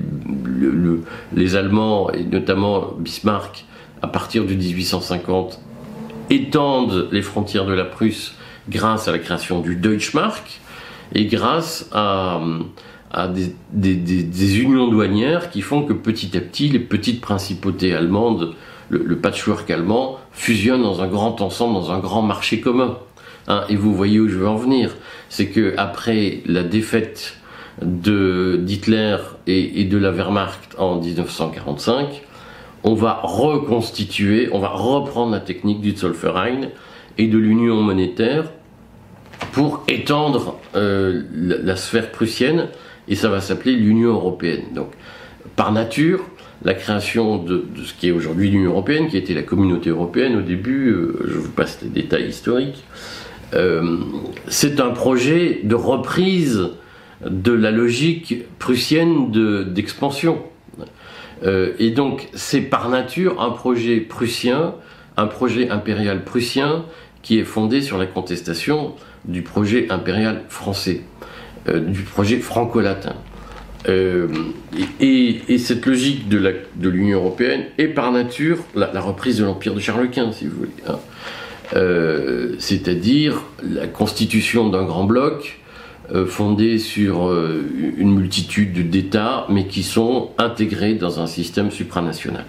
les, 1.34 1.56
Allemands, 1.56 2.12
et 2.12 2.24
notamment 2.24 2.94
Bismarck, 2.98 3.66
à 4.02 4.08
partir 4.08 4.46
de 4.46 4.54
1850, 4.54 5.62
étendent 6.30 7.08
les 7.12 7.22
frontières 7.22 7.66
de 7.66 7.74
la 7.74 7.86
Prusse 7.86 8.36
grâce 8.70 9.08
à 9.08 9.12
la 9.12 9.20
création 9.20 9.60
du 9.60 9.76
Deutschmark 9.76 10.60
et 11.14 11.26
grâce 11.26 11.90
à, 11.94 12.42
à 13.14 13.28
des, 13.28 13.56
des, 13.72 13.96
des, 13.96 14.60
unions 14.60 14.88
douanières 14.88 15.52
qui 15.52 15.62
font 15.62 15.84
que 15.84 15.94
petit 15.94 16.36
à 16.36 16.42
petit 16.42 16.70
les 16.70 16.80
petites 16.80 17.22
principautés 17.22 17.94
allemandes, 17.94 18.56
le, 18.90 19.16
patchwork 19.18 19.70
allemand, 19.70 20.18
fusionnent 20.32 20.82
dans 20.82 21.02
un 21.02 21.08
grand 21.08 21.40
ensemble, 21.42 21.76
dans 21.76 21.92
un 21.92 22.00
grand 22.00 22.24
marché 22.24 22.60
commun. 22.60 22.98
Hein, 23.48 23.64
et 23.70 23.76
vous 23.76 23.94
voyez 23.94 24.20
où 24.20 24.28
je 24.28 24.38
veux 24.38 24.48
en 24.48 24.56
venir, 24.56 24.96
c'est 25.30 25.48
que 25.48 25.74
après 25.78 26.42
la 26.46 26.64
défaite 26.64 27.38
d'Hitler 27.82 29.18
et, 29.48 29.84
de 29.86 29.98
la 29.98 30.12
Wehrmacht 30.12 30.76
en 30.78 31.00
1945, 31.00 32.24
on 32.84 32.94
va 32.96 33.20
reconstituer, 33.24 34.50
on 34.52 34.60
va 34.60 34.70
reprendre 34.70 35.32
la 35.32 35.40
technique 35.40 35.82
du 35.82 35.96
Zollverein 35.96 36.70
et 37.18 37.28
de 37.28 37.38
l'union 37.38 37.82
monétaire 37.82 38.46
pour 39.52 39.84
étendre 39.88 40.58
euh, 40.76 41.24
la, 41.32 41.76
sphère 41.76 42.12
prussienne 42.12 42.70
et 43.08 43.16
ça 43.16 43.30
va 43.30 43.42
s'appeler 43.42 43.76
l'Union 43.76 44.12
européenne. 44.14 44.64
Donc, 44.74 44.92
par 45.56 45.72
nature, 45.72 46.26
la 46.64 46.74
création 46.74 47.38
de, 47.38 47.66
ce 47.84 47.94
qui 47.94 48.08
est 48.08 48.12
aujourd'hui 48.12 48.50
l'Union 48.50 48.72
européenne, 48.72 49.08
qui 49.08 49.18
était 49.18 49.34
la 49.34 49.44
communauté 49.44 49.90
européenne 49.90 50.38
au 50.38 50.42
début, 50.42 50.90
euh, 50.90 51.20
je 51.28 51.38
vous 51.38 51.52
passe 51.52 51.80
les 51.82 51.90
détails 51.90 52.28
historiques, 52.28 52.84
euh, 53.54 53.98
c'est 54.48 54.80
un 54.80 54.90
projet 54.90 55.60
de 55.64 55.76
reprise 55.76 56.70
de 57.26 57.52
la 57.52 57.72
logique 57.72 58.46
prussienne 58.60 59.32
d'expansion. 59.74 60.42
Euh, 61.44 61.74
et 61.80 61.92
donc, 61.92 62.30
c'est 62.34 62.62
par 62.62 62.90
nature 62.90 63.42
un 63.42 63.52
projet 63.52 64.00
prussien, 64.00 64.76
un 65.18 65.28
projet 65.28 65.70
impérial 65.70 66.24
prussien 66.24 66.86
qui 67.22 67.40
est 67.40 67.44
fondé 67.44 67.82
sur 67.82 67.98
la 67.98 68.06
contestation 68.06 68.94
du 69.26 69.42
projet 69.42 69.88
impérial 69.90 70.44
français, 70.50 71.02
du 71.68 72.02
projet 72.02 72.38
franco-latin. 72.38 73.16
Euh, 73.90 74.28
et, 75.02 75.42
et, 75.50 75.58
cette 75.58 75.86
logique 75.86 76.30
de 76.30 76.90
l'Union 76.90 77.20
européenne 77.20 77.66
est 77.78 77.90
par 77.90 78.12
nature 78.14 78.60
la, 78.76 78.88
reprise 79.02 79.40
de 79.40 79.44
l'empire 79.44 79.74
de 79.74 79.80
Charles 79.80 80.10
Quint, 80.10 80.32
si 80.32 80.48
vous 80.48 80.58
voulez. 80.58 80.70
Hein. 80.88 81.00
Euh, 81.76 82.56
c'est-à-dire 82.60 83.42
la 83.64 83.88
constitution 83.88 84.70
d'un 84.70 84.84
grand 84.84 85.06
bloc 85.06 85.60
euh, 86.14 86.26
fondé 86.26 86.78
sur 86.78 87.28
euh, 87.28 87.64
une 87.98 88.14
multitude 88.14 88.90
d'États, 88.90 89.48
mais 89.50 89.68
qui 89.68 89.84
sont 89.84 90.32
intégrés 90.38 90.94
dans 90.94 91.20
un 91.20 91.28
système 91.28 91.72
supranational, 91.72 92.46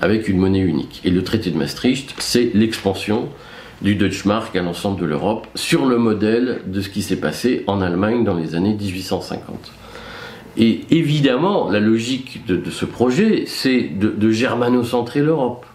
avec 0.00 0.28
une 0.28 0.38
monnaie 0.38 0.60
unique. 0.60 1.00
Et 1.04 1.10
le 1.10 1.24
traité 1.24 1.50
de 1.50 1.58
Maastricht, 1.58 2.14
c'est 2.18 2.50
l'expansion 2.54 3.28
du 3.82 3.96
Deutschmark 3.96 4.54
à 4.56 4.62
l'ensemble 4.62 5.00
de 5.00 5.06
l'Europe, 5.06 5.46
sur 5.54 5.86
le 5.86 5.98
modèle 5.98 6.62
de 6.66 6.80
ce 6.80 6.88
qui 6.88 7.02
s'est 7.02 7.16
passé 7.16 7.64
en 7.66 7.80
Allemagne 7.80 8.24
dans 8.24 8.34
les 8.34 8.54
années 8.54 8.74
1850. 8.74 9.72
Et 10.56 10.82
évidemment, 10.90 11.70
la 11.70 11.80
logique 11.80 12.46
de, 12.46 12.56
de 12.56 12.70
ce 12.70 12.84
projet, 12.84 13.44
c'est 13.46 13.82
de, 13.82 14.08
de 14.08 14.30
germano-centrer 14.30 15.20
l'Europe 15.20 15.66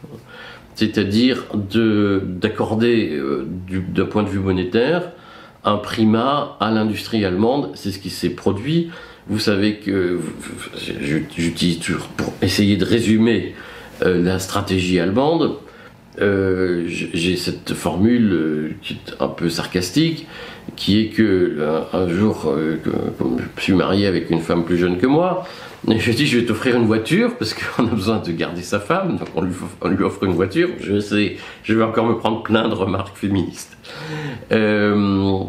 c'est-à-dire 0.78 1.46
d'accorder 1.56 3.10
euh, 3.14 3.48
d'un 3.68 4.06
point 4.06 4.22
de 4.22 4.30
vue 4.30 4.38
monétaire 4.38 5.12
un 5.64 5.78
primat 5.78 6.56
à 6.60 6.70
l'industrie 6.70 7.26
allemande. 7.26 7.72
C'est 7.74 7.92
ce 7.92 7.98
qui 7.98 8.12
s'est 8.12 8.30
produit. 8.30 8.92
Vous 9.28 9.40
savez 9.40 9.78
que 9.78 10.20
j'utilise 11.36 11.80
toujours 11.80 12.08
pour 12.10 12.32
essayer 12.44 12.78
de 12.78 12.86
résumer 12.86 13.56
euh, 14.04 14.22
la 14.22 14.38
stratégie 14.38 15.00
allemande. 15.00 15.58
Euh, 16.20 16.86
J'ai 16.88 17.36
cette 17.36 17.74
formule 17.74 18.32
euh, 18.34 18.70
qui 18.82 18.94
est 18.94 19.14
un 19.20 19.28
peu 19.28 19.50
sarcastique, 19.50 20.28
qui 20.76 21.00
est 21.00 21.08
que 21.08 21.80
un, 21.94 22.08
jour, 22.10 22.46
euh, 22.48 22.78
comme 23.18 23.38
je 23.58 23.62
suis 23.62 23.74
marié 23.74 24.08
avec 24.08 24.30
une 24.30 24.42
femme 24.42 24.64
plus 24.64 24.78
jeune 24.78 24.98
que 24.98 25.08
moi, 25.08 25.46
je 25.88 26.12
dis, 26.12 26.26
je 26.26 26.40
vais 26.40 26.46
t'offrir 26.46 26.76
une 26.76 26.86
voiture 26.86 27.36
parce 27.38 27.54
qu'on 27.54 27.88
a 27.88 27.92
besoin 27.92 28.18
de 28.18 28.32
garder 28.32 28.62
sa 28.62 28.80
femme, 28.80 29.18
donc 29.18 29.28
on 29.36 29.42
lui, 29.42 29.54
on 29.82 30.02
offre 30.04 30.24
une 30.24 30.34
voiture. 30.34 30.70
Je 30.80 31.74
vais 31.74 31.84
encore 31.84 32.06
me 32.08 32.18
prendre 32.18 32.44
plein 32.44 32.68
de 32.68 32.74
remarques 32.74 33.16
féministes. 33.16 33.78
Euh, 34.52 35.44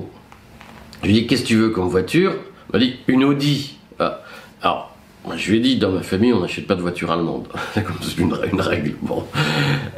je 1.02 1.06
lui 1.06 1.14
dis, 1.14 1.26
qu'est-ce 1.26 1.42
que 1.42 1.48
tu 1.48 1.56
veux 1.56 1.70
comme 1.70 1.88
voiture? 1.88 2.34
Il 2.68 2.78
m'a 2.78 2.84
dit, 2.84 2.96
une 3.08 3.24
Audi. 3.24 3.78
Ah, 3.98 4.22
alors, 4.62 4.96
je 5.36 5.50
lui 5.50 5.58
ai 5.58 5.60
dit, 5.60 5.76
dans 5.76 5.92
ma 5.92 6.02
famille, 6.02 6.32
on 6.32 6.40
n'achète 6.40 6.66
pas 6.66 6.74
de 6.74 6.82
voiture 6.82 7.10
allemande. 7.10 7.48
C'est 7.74 7.84
comme 7.84 7.96
une, 8.18 8.36
une, 8.52 8.60
règle. 8.60 8.94
Bon. 9.02 9.24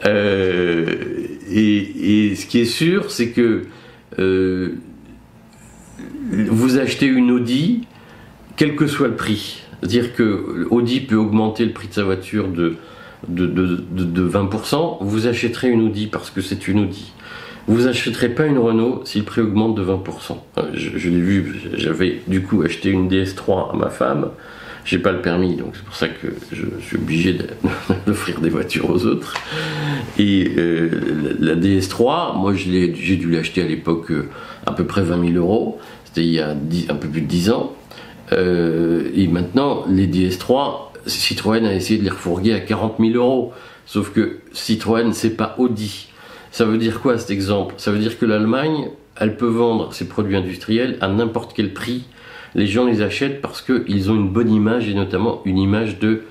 Euh, 0.05 0.87
et, 1.50 2.35
ce 2.35 2.47
qui 2.47 2.61
est 2.61 2.65
sûr, 2.65 3.11
c'est 3.11 3.31
que 3.31 3.62
euh, 4.19 4.75
vous 6.31 6.79
achetez 6.79 7.07
une 7.07 7.31
Audi, 7.31 7.87
quel 8.57 8.77
que 8.77 8.87
soit 8.87 9.09
le 9.09 9.17
prix. 9.17 9.62
C'est-à-dire 9.81 10.15
que 10.15 10.67
Audi 10.71 11.00
peut 11.00 11.17
augmenter 11.17 11.65
le 11.65 11.73
prix 11.73 11.89
de 11.89 11.95
sa 11.95 12.05
voiture 12.05 12.49
de, 12.49 12.77
de, 13.29 13.47
de, 13.47 13.85
de, 13.91 14.05
de 14.05 14.29
20%, 14.29 14.99
vous 15.00 15.27
achèterez 15.27 15.71
une 15.71 15.83
Audi 15.83 16.07
parce 16.07 16.31
que 16.31 16.41
c'est 16.41 16.69
une 16.69 16.81
Audi. 16.81 17.12
Vous 17.67 17.83
n'achèterez 17.83 18.31
pas 18.31 18.47
une 18.47 18.59
Renault 18.59 19.03
si 19.05 19.19
le 19.19 19.25
prix 19.25 19.41
augmente 19.41 19.75
de 19.77 19.85
20%. 19.85 20.37
Je, 20.75 20.99
je 20.99 21.09
l'ai 21.09 21.21
vu, 21.21 21.61
j'avais 21.75 22.21
du 22.27 22.43
coup 22.43 22.62
acheté 22.62 22.91
une 22.91 23.09
DS3 23.09 23.73
à 23.73 23.77
ma 23.77 23.91
femme. 23.91 24.31
J'ai 24.85 24.99
pas 24.99 25.13
le 25.13 25.21
permis, 25.21 25.57
donc 25.57 25.75
c'est 25.75 25.85
pour 25.85 25.95
ça 25.95 26.09
que 26.09 26.29
je, 26.53 26.65
suis 26.85 26.97
obligé 26.97 27.39
d'offrir 28.07 28.41
des 28.41 28.49
voitures 28.49 28.91
aux 28.91 29.05
autres. 29.05 29.35
Et 30.19 30.53
euh, 30.57 30.91
la, 31.39 31.55
la, 31.55 31.61
DS3, 31.61 32.37
moi 32.39 32.55
j'ai 32.55 32.89
dû 32.89 33.31
l'acheter 33.31 33.63
à 33.63 33.67
l'époque 33.67 34.11
euh, 34.11 34.29
à 34.67 34.73
peu 34.73 34.85
près 34.85 35.03
20 35.03 35.33
000 35.33 35.45
euros. 35.45 35.79
C'était 36.05 36.25
il 36.25 36.33
y 36.33 36.41
a 36.41 36.55
10, 36.55 36.91
un 36.91 36.95
peu 36.95 37.09
plus 37.09 37.21
de 37.21 37.27
10 37.27 37.51
ans. 37.51 37.73
Euh, 38.33 39.11
et 39.15 39.27
maintenant, 39.27 39.85
les 39.89 40.07
DS3, 40.07 40.91
Citroën 41.07 41.65
a 41.65 41.75
essayé 41.75 41.99
de 41.99 42.05
les 42.05 42.11
refourguer 42.11 42.55
à 42.55 42.61
40 42.61 42.97
000 42.99 43.13
euros. 43.15 43.53
Sauf 43.87 44.13
que 44.13 44.39
Citroën, 44.53 45.13
c'est 45.13 45.37
pas 45.37 45.55
Audi. 45.59 46.09
Ça 46.53 46.65
veut 46.65 46.79
dire 46.79 47.01
quoi 47.01 47.19
cet 47.19 47.31
exemple? 47.31 47.75
Ça 47.79 47.93
veut 47.93 47.99
dire 47.99 48.19
que 48.19 48.27
l'Allemagne, 48.27 48.91
elle 49.17 49.37
peut 49.37 49.47
vendre 49.47 49.93
ses 49.93 50.09
produits 50.09 50.37
industriels 50.37 50.97
à 51.01 51.09
n'importe 51.09 51.53
quel 51.55 51.73
prix. 51.73 52.05
Les 52.54 52.66
gens 52.66 52.87
les 52.87 53.02
achètent 53.02 53.40
parce 53.40 53.62
qu'ils 53.62 54.11
ont 54.11 54.14
une 54.14 54.28
bonne 54.28 54.52
image 54.52 54.88
et 54.88 54.95
notamment 54.95 55.42
une 55.45 55.59
image 55.59 55.99
de 55.99 56.23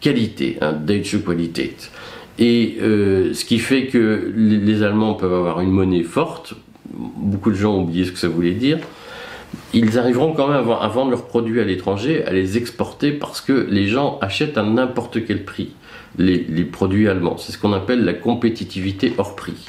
qualité, 0.00 0.56
un 0.60 0.72
Deutsche 0.72 1.22
Qualität. 1.24 1.90
Et 2.38 2.78
euh, 2.80 3.34
ce 3.34 3.44
qui 3.44 3.58
fait 3.58 3.86
que 3.86 4.32
les 4.36 4.82
Allemands 4.82 5.14
peuvent 5.14 5.34
avoir 5.34 5.60
une 5.60 5.70
monnaie 5.70 6.04
forte. 6.04 6.54
Beaucoup 6.90 7.50
de 7.50 7.56
gens 7.56 7.74
ont 7.74 7.82
oublié 7.82 8.04
ce 8.04 8.12
que 8.12 8.18
ça 8.18 8.28
voulait 8.28 8.52
dire 8.52 8.78
ils 9.72 9.98
arriveront 9.98 10.32
quand 10.32 10.48
même 10.48 10.70
à 10.70 10.88
vendre 10.88 11.10
leurs 11.10 11.26
produits 11.26 11.60
à 11.60 11.64
l'étranger, 11.64 12.24
à 12.24 12.32
les 12.32 12.58
exporter 12.58 13.12
parce 13.12 13.40
que 13.40 13.66
les 13.70 13.86
gens 13.86 14.18
achètent 14.20 14.58
à 14.58 14.62
n'importe 14.62 15.24
quel 15.26 15.44
prix 15.44 15.70
les 16.18 16.64
produits 16.64 17.08
allemands. 17.08 17.36
C'est 17.38 17.52
ce 17.52 17.58
qu'on 17.58 17.72
appelle 17.72 18.04
la 18.04 18.12
compétitivité 18.12 19.14
hors 19.18 19.36
prix. 19.36 19.66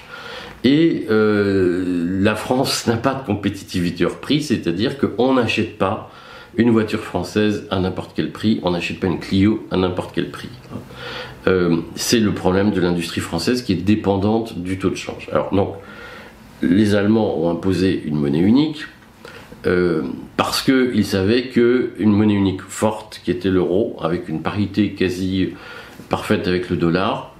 Et 0.63 1.05
euh, 1.09 2.19
la 2.21 2.35
France 2.35 2.87
n'a 2.87 2.97
pas 2.97 3.13
de 3.13 3.25
compétitivité 3.25 4.05
hors 4.05 4.19
prix, 4.19 4.41
c'est-à-dire 4.41 4.97
qu'on 4.97 5.33
n'achète 5.33 5.77
pas 5.77 6.11
une 6.57 6.71
voiture 6.71 7.01
française 7.01 7.67
à 7.71 7.79
n'importe 7.79 8.11
quel 8.15 8.31
prix, 8.31 8.59
on 8.63 8.71
n'achète 8.71 8.99
pas 8.99 9.07
une 9.07 9.19
Clio 9.19 9.65
à 9.71 9.77
n'importe 9.77 10.11
quel 10.13 10.29
prix. 10.29 10.49
Euh, 11.47 11.77
c'est 11.95 12.19
le 12.19 12.33
problème 12.33 12.71
de 12.71 12.81
l'industrie 12.81 13.21
française 13.21 13.61
qui 13.61 13.73
est 13.73 13.77
dépendante 13.77 14.59
du 14.59 14.77
taux 14.77 14.89
de 14.89 14.95
change. 14.95 15.29
Alors 15.31 15.53
donc, 15.53 15.75
les 16.61 16.95
Allemands 16.95 17.39
ont 17.41 17.49
imposé 17.49 18.01
une 18.05 18.15
monnaie 18.15 18.39
unique, 18.39 18.85
euh, 19.65 20.03
parce 20.35 20.61
qu'ils 20.61 21.05
savaient 21.05 21.49
qu'une 21.49 22.11
monnaie 22.11 22.33
unique 22.33 22.61
forte, 22.61 23.21
qui 23.23 23.31
était 23.31 23.49
l'euro, 23.49 23.97
avec 24.01 24.27
une 24.27 24.41
parité 24.41 24.93
quasi 24.93 25.53
parfaite 26.09 26.47
avec 26.47 26.69
le 26.69 26.75
dollar, 26.75 27.33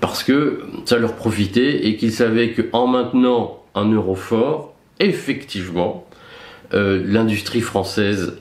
parce 0.00 0.22
que 0.22 0.62
ça 0.84 0.98
leur 0.98 1.14
profitait 1.14 1.86
et 1.86 1.96
qu'ils 1.96 2.12
savaient 2.12 2.52
qu'en 2.52 2.86
maintenant 2.86 3.62
un 3.74 3.90
euro 3.90 4.14
fort, 4.14 4.74
effectivement, 4.98 6.06
euh, 6.74 7.02
l'industrie 7.06 7.60
française, 7.60 8.38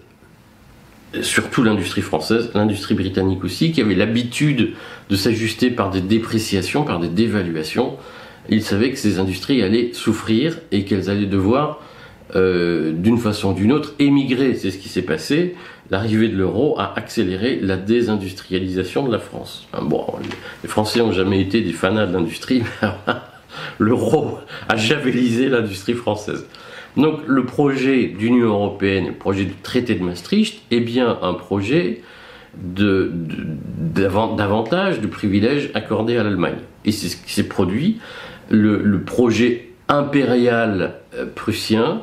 surtout 1.21 1.63
l'industrie 1.63 2.01
française, 2.01 2.51
l'industrie 2.53 2.95
britannique 2.95 3.43
aussi, 3.43 3.71
qui 3.71 3.81
avait 3.81 3.95
l'habitude 3.95 4.73
de 5.09 5.15
s'ajuster 5.15 5.71
par 5.71 5.89
des 5.89 6.01
dépréciations, 6.01 6.83
par 6.83 6.99
des 6.99 7.07
dévaluations, 7.07 7.97
ils 8.49 8.63
savaient 8.63 8.91
que 8.91 8.97
ces 8.97 9.19
industries 9.19 9.61
allaient 9.61 9.91
souffrir 9.93 10.59
et 10.71 10.83
qu'elles 10.83 11.09
allaient 11.09 11.25
devoir 11.25 11.81
euh, 12.35 12.91
d'une 12.93 13.17
façon 13.17 13.51
ou 13.51 13.53
d'une 13.53 13.71
autre, 13.71 13.93
émigrer. 13.99 14.55
C'est 14.55 14.71
ce 14.71 14.77
qui 14.77 14.89
s'est 14.89 15.01
passé. 15.01 15.55
L'arrivée 15.91 16.27
de 16.27 16.37
l'euro 16.37 16.79
a 16.79 16.93
accéléré 16.95 17.59
la 17.61 17.75
désindustrialisation 17.75 19.07
de 19.07 19.11
la 19.11 19.19
France. 19.19 19.67
Bon, 19.81 20.05
les 20.61 20.69
Français 20.69 20.99
n'ont 20.99 21.11
jamais 21.11 21.41
été 21.41 21.61
des 21.61 21.73
fanats 21.73 22.05
de 22.05 22.13
l'industrie, 22.13 22.63
mais 22.81 22.89
l'euro 23.79 24.37
a 24.67 24.75
javelisé 24.75 25.49
l'industrie 25.49 25.95
française. 25.95 26.45
Donc 26.95 27.21
le 27.25 27.45
projet 27.45 28.05
d'Union 28.05 28.47
européenne, 28.47 29.07
le 29.07 29.13
projet 29.13 29.45
du 29.45 29.55
traité 29.55 29.95
de 29.95 30.03
Maastricht, 30.03 30.61
est 30.71 30.79
bien 30.79 31.17
un 31.21 31.33
projet 31.33 32.01
de, 32.55 33.11
d'avantage, 33.95 34.99
de 35.01 35.07
privilèges 35.07 35.71
accordés 35.73 36.17
à 36.17 36.23
l'Allemagne. 36.23 36.57
Et 36.85 36.91
c'est 36.91 37.07
ce 37.07 37.17
qui 37.17 37.33
s'est 37.33 37.47
produit. 37.47 37.99
Le, 38.49 38.81
le 38.83 39.01
projet 39.01 39.69
impérial 39.87 40.95
euh, 41.15 41.25
prussien 41.25 42.01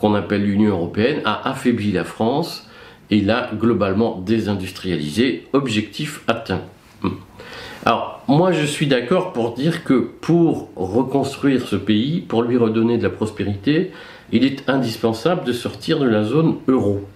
qu'on 0.00 0.14
appelle 0.14 0.44
l'Union 0.44 0.70
européenne, 0.70 1.20
a 1.24 1.48
affaibli 1.48 1.92
la 1.92 2.04
France 2.04 2.67
et 3.10 3.20
l'a 3.20 3.50
globalement 3.54 4.22
désindustrialisé. 4.24 5.46
Objectif 5.52 6.22
atteint. 6.26 6.62
Hmm. 7.02 7.10
Alors, 7.84 8.22
moi 8.28 8.52
je 8.52 8.64
suis 8.64 8.86
d'accord 8.86 9.32
pour 9.32 9.54
dire 9.54 9.84
que 9.84 9.94
pour 9.94 10.70
reconstruire 10.76 11.66
ce 11.66 11.76
pays, 11.76 12.20
pour 12.20 12.42
lui 12.42 12.56
redonner 12.56 12.98
de 12.98 13.02
la 13.02 13.10
prospérité, 13.10 13.92
il 14.32 14.44
est 14.44 14.68
indispensable 14.68 15.44
de 15.44 15.52
sortir 15.52 15.98
de 15.98 16.06
la 16.06 16.24
zone 16.24 16.56
euro. 16.68 17.06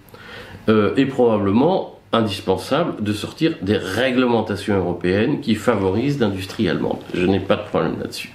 euh, 0.69 0.95
est 0.95 1.05
probablement 1.05 1.99
indispensable 2.11 3.03
de 3.03 3.11
sortir 3.11 3.55
des 3.61 3.77
réglementations 3.77 4.77
européennes 4.77 5.41
qui 5.41 5.55
favorisent 5.55 6.19
l'industrie 6.19 6.69
allemande. 6.69 6.99
Je 7.13 7.25
n'ai 7.25 7.39
pas 7.39 7.55
de 7.55 7.63
problème 7.63 7.95
là-dessus. 7.99 8.31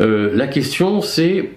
Euh, 0.00 0.30
la 0.34 0.46
question 0.46 1.02
c'est 1.02 1.50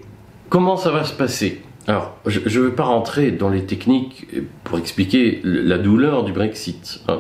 comment 0.50 0.78
ça 0.78 0.92
va 0.92 1.04
se 1.04 1.14
passer? 1.14 1.62
Alors, 1.88 2.18
je 2.26 2.40
ne 2.40 2.66
veux 2.66 2.74
pas 2.74 2.86
rentrer 2.86 3.30
dans 3.32 3.50
les 3.50 3.66
techniques 3.66 4.26
pour 4.64 4.80
expliquer 4.80 5.40
la 5.44 5.78
douleur 5.78 6.24
du 6.24 6.32
Brexit, 6.32 7.02
hein. 7.08 7.20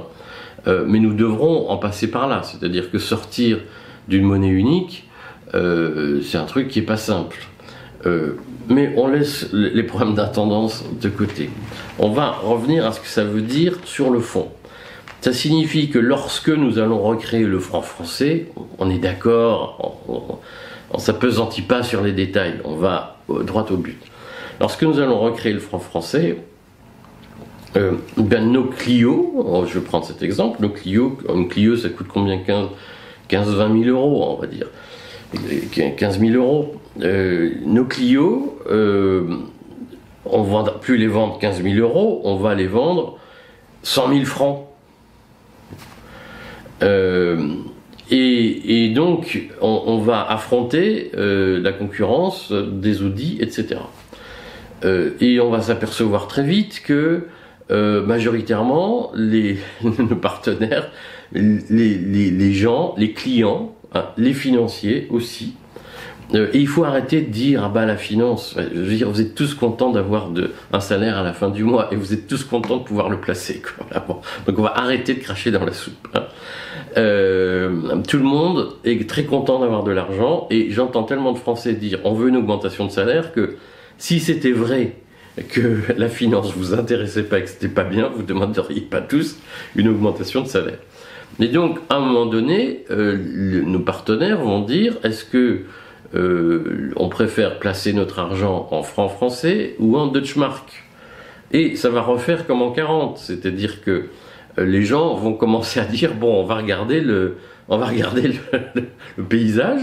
euh, 0.67 0.85
mais 0.87 0.99
nous 0.99 1.13
devrons 1.13 1.69
en 1.69 1.77
passer 1.77 2.09
par 2.09 2.27
là, 2.27 2.41
c'est-à-dire 2.41 2.89
que 2.89 2.97
sortir 2.97 3.59
d'une 4.07 4.23
monnaie 4.23 4.47
unique, 4.47 5.07
euh, 5.53 6.21
c'est 6.23 6.39
un 6.39 6.45
truc 6.45 6.69
qui 6.69 6.79
n'est 6.79 6.85
pas 6.85 6.97
simple. 6.97 7.37
mais 8.67 8.93
on 8.97 9.07
laisse 9.07 9.49
les 9.53 9.83
problèmes 9.83 10.15
d'intendance 10.15 10.83
de 11.01 11.09
côté. 11.09 11.49
On 11.97 12.09
va 12.09 12.31
revenir 12.31 12.85
à 12.85 12.91
ce 12.91 12.99
que 12.99 13.07
ça 13.07 13.23
veut 13.23 13.41
dire 13.41 13.77
sur 13.83 14.09
le 14.09 14.19
fond. 14.19 14.49
Ça 15.21 15.33
signifie 15.33 15.89
que 15.89 15.97
lorsque 15.97 16.49
nous 16.49 16.77
allons 16.77 17.01
recréer 17.01 17.45
le 17.45 17.59
franc 17.59 17.81
français, 17.81 18.51
on 18.77 18.91
est 18.91 18.99
d'accord, 18.99 19.99
on, 20.07 20.95
ne 20.95 21.01
s'apesantit 21.01 21.63
pas 21.63 21.81
sur 21.81 22.03
les 22.03 22.11
détails, 22.11 22.59
on 22.63 22.75
va 22.75 23.17
droit 23.27 23.65
au 23.71 23.77
but. 23.77 23.97
Lorsque 24.59 24.83
nous 24.83 24.99
allons 24.99 25.19
recréer 25.19 25.53
le 25.53 25.59
franc 25.59 25.79
français, 25.79 26.37
euh, 27.75 27.91
ben 28.15 28.51
nos 28.51 28.63
Clio, 28.63 29.33
oh, 29.35 29.65
je 29.67 29.79
vais 29.79 29.85
prendre 29.85 30.05
cet 30.05 30.23
exemple, 30.23 30.61
nos 30.61 30.69
Clio, 30.69 31.17
une 31.33 31.49
Clio 31.49 31.75
ça 31.75 31.89
coûte 31.89 32.07
combien 32.07 32.37
15-20 32.37 33.83
000 33.83 33.97
euros, 33.97 34.23
on 34.29 34.39
va 34.39 34.47
dire. 34.47 34.67
15 35.97 36.19
000 36.19 36.31
euros. 36.35 36.75
Euh, 37.01 37.55
nos 37.65 37.83
Clio, 37.83 38.57
euh, 38.69 39.25
on 40.25 40.43
ne 40.43 40.49
va 40.49 40.71
plus 40.71 40.95
les 40.95 41.07
vendre 41.07 41.37
15 41.39 41.63
000 41.63 41.75
euros, 41.75 42.21
on 42.23 42.37
va 42.37 42.55
les 42.55 42.67
vendre 42.67 43.17
100 43.83 44.13
000 44.13 44.25
francs. 44.25 44.61
Et, 48.11 48.91
donc, 48.93 49.49
on, 49.59 49.97
va 49.97 50.23
affronter 50.29 51.11
la 51.15 51.71
concurrence 51.73 52.51
des 52.51 53.01
Audi, 53.01 53.39
etc. 53.41 53.77
Euh, 54.85 55.11
et 55.19 55.39
on 55.39 55.49
va 55.49 55.61
s'apercevoir 55.61 56.27
très 56.27 56.43
vite 56.43 56.81
que 56.83 57.27
majoritairement, 57.69 59.11
les, 59.15 59.57
nos 59.83 60.15
partenaires, 60.15 60.91
les, 61.33 62.53
gens, 62.53 62.93
les 62.95 63.11
clients, 63.11 63.75
hein, 63.93 64.05
les 64.17 64.33
financiers 64.33 65.07
aussi, 65.09 65.55
euh, 66.33 66.49
et 66.53 66.59
il 66.59 66.67
faut 66.67 66.83
arrêter 66.83 67.21
de 67.21 67.29
dire 67.29 67.63
ah 67.63 67.69
bah 67.69 67.85
la 67.85 67.97
finance. 67.97 68.55
Je 68.57 68.79
veux 68.79 68.95
dire, 68.95 69.09
vous 69.09 69.21
êtes 69.21 69.35
tous 69.35 69.53
contents 69.53 69.91
d'avoir 69.91 70.29
un 70.73 70.79
salaire 70.79 71.17
à 71.17 71.23
la 71.23 71.33
fin 71.33 71.49
du 71.49 71.63
mois 71.63 71.89
et 71.91 71.95
vous 71.95 72.13
êtes 72.13 72.27
tous 72.27 72.43
contents 72.43 72.77
de 72.77 72.83
pouvoir 72.83 73.09
le 73.09 73.19
placer. 73.19 73.61
Donc 74.47 74.57
on 74.57 74.63
va 74.63 74.73
arrêter 74.75 75.13
de 75.13 75.19
cracher 75.19 75.51
dans 75.51 75.63
la 75.63 75.73
soupe. 75.73 76.07
Hein. 76.13 76.23
Euh, 76.97 78.01
tout 78.07 78.17
le 78.17 78.23
monde 78.23 78.69
est 78.85 79.07
très 79.07 79.25
content 79.25 79.59
d'avoir 79.59 79.83
de 79.83 79.91
l'argent 79.91 80.47
et 80.49 80.71
j'entends 80.71 81.03
tellement 81.03 81.33
de 81.33 81.37
Français 81.37 81.73
dire 81.73 81.99
on 82.03 82.13
veut 82.13 82.29
une 82.29 82.37
augmentation 82.37 82.85
de 82.85 82.91
salaire 82.91 83.33
que 83.33 83.57
si 83.97 84.19
c'était 84.19 84.51
vrai 84.51 84.93
que 85.49 85.81
la 85.97 86.09
finance 86.09 86.53
vous 86.55 86.73
intéressait 86.73 87.23
pas 87.23 87.39
et 87.39 87.43
que 87.43 87.49
c'était 87.49 87.67
pas 87.67 87.83
bien, 87.83 88.09
vous 88.15 88.23
demanderiez 88.23 88.81
pas 88.81 89.01
tous 89.01 89.37
une 89.75 89.87
augmentation 89.87 90.41
de 90.41 90.47
salaire. 90.47 90.79
Et 91.39 91.47
donc, 91.47 91.79
à 91.89 91.95
un 91.95 91.99
moment 91.99 92.25
donné, 92.25 92.85
euh, 92.91 93.17
nos 93.65 93.79
partenaires 93.79 94.39
vont 94.39 94.61
dire 94.61 94.97
est-ce 95.03 95.25
que 95.25 95.63
euh, 96.13 96.91
on 96.95 97.09
préfère 97.09 97.59
placer 97.59 97.91
notre 97.91 98.19
argent 98.19 98.69
en 98.71 98.83
francs 98.83 99.11
français 99.11 99.75
ou 99.79 99.97
en 99.97 100.07
Deutschmark. 100.07 100.85
Et 101.51 101.75
ça 101.75 101.89
va 101.89 102.01
refaire 102.01 102.47
comme 102.47 102.61
en 102.61 102.71
40, 102.71 103.17
c'est-à-dire 103.17 103.81
que 103.81 104.05
euh, 104.57 104.65
les 104.65 104.83
gens 104.83 105.15
vont 105.15 105.33
commencer 105.33 105.79
à 105.79 105.85
dire 105.85 106.13
bon, 106.13 106.41
on 106.41 106.45
va 106.45 106.55
regarder 106.55 107.01
le, 107.01 107.37
on 107.67 107.77
va 107.77 107.87
regarder 107.87 108.33
le, 109.15 109.23
paysage 109.29 109.81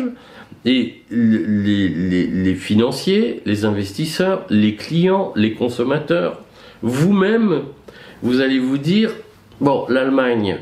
et 0.65 1.03
les, 1.11 2.55
financiers, 2.55 3.43
les 3.45 3.65
investisseurs, 3.65 4.47
les 4.49 4.77
clients, 4.77 5.33
les 5.35 5.55
consommateurs, 5.55 6.41
vous-même, 6.83 7.63
vous 8.23 8.41
allez 8.41 8.59
vous 8.59 8.79
dire 8.79 9.13
bon, 9.61 9.87
l'Allemagne, 9.89 10.59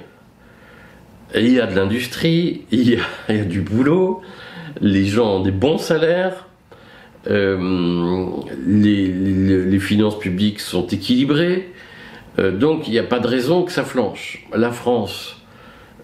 il 1.35 1.53
y 1.53 1.61
a 1.61 1.67
de 1.67 1.77
l'industrie, 1.77 2.63
il, 2.71 2.99
il 3.29 3.37
y 3.37 3.41
a 3.41 3.45
du 3.45 3.61
boulot, 3.61 4.23
les 4.81 5.05
gens 5.05 5.37
ont 5.37 5.41
des 5.41 5.51
bons 5.51 5.79
salaires, 5.79 6.47
euh, 7.29 8.27
les, 8.67 9.79
finances 9.79 10.19
publiques 10.19 10.61
sont 10.61 10.87
équilibrées, 10.87 11.71
euh, 12.39 12.57
donc 12.57 12.87
il 12.87 12.93
n'y 12.93 12.99
a 12.99 13.05
pas 13.05 13.19
de 13.19 13.27
raison 13.27 13.65
que 13.65 13.73
ça 13.73 13.85
flanche. 13.85 14.47
La 14.55 14.71
France, 14.71 15.37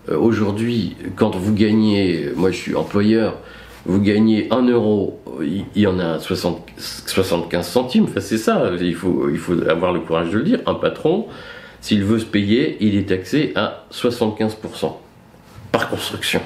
euh, 0.08 0.18
aujourd'hui, 0.18 0.96
quand 1.14 1.34
vous 1.36 1.54
gagnez, 1.54 2.30
moi 2.34 2.50
je 2.50 2.56
suis 2.56 2.74
employeur, 2.74 3.38
vous 3.86 4.00
gagnez 4.00 4.48
1 4.50 4.62
euro, 4.68 5.20
il 5.40 5.64
y 5.74 5.86
en 5.86 5.98
a 5.98 6.18
75 6.18 7.66
centimes, 7.66 8.04
enfin, 8.04 8.20
c'est 8.20 8.38
ça, 8.38 8.72
il 8.80 8.94
faut, 8.94 9.28
avoir 9.68 9.92
le 9.92 10.00
courage 10.00 10.30
de 10.30 10.38
le 10.38 10.44
dire, 10.44 10.60
un 10.66 10.74
patron, 10.74 11.26
s'il 11.80 12.04
veut 12.04 12.18
se 12.18 12.24
payer, 12.24 12.76
il 12.80 12.96
est 12.96 13.08
taxé 13.08 13.52
à 13.54 13.86
75% 13.92 14.92
par 15.70 15.88
construction. 15.88 16.40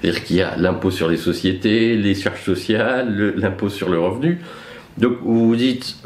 C'est-à-dire 0.00 0.24
qu'il 0.24 0.36
y 0.36 0.42
a 0.42 0.56
l'impôt 0.56 0.90
sur 0.90 1.08
les 1.08 1.16
sociétés, 1.16 1.96
les 1.96 2.14
charges 2.14 2.42
sociales, 2.42 3.34
l'impôt 3.36 3.68
sur 3.68 3.90
le 3.90 3.98
revenu. 3.98 4.40
Donc 4.96 5.18
vous 5.22 5.48
vous 5.48 5.56
dites, 5.56 5.96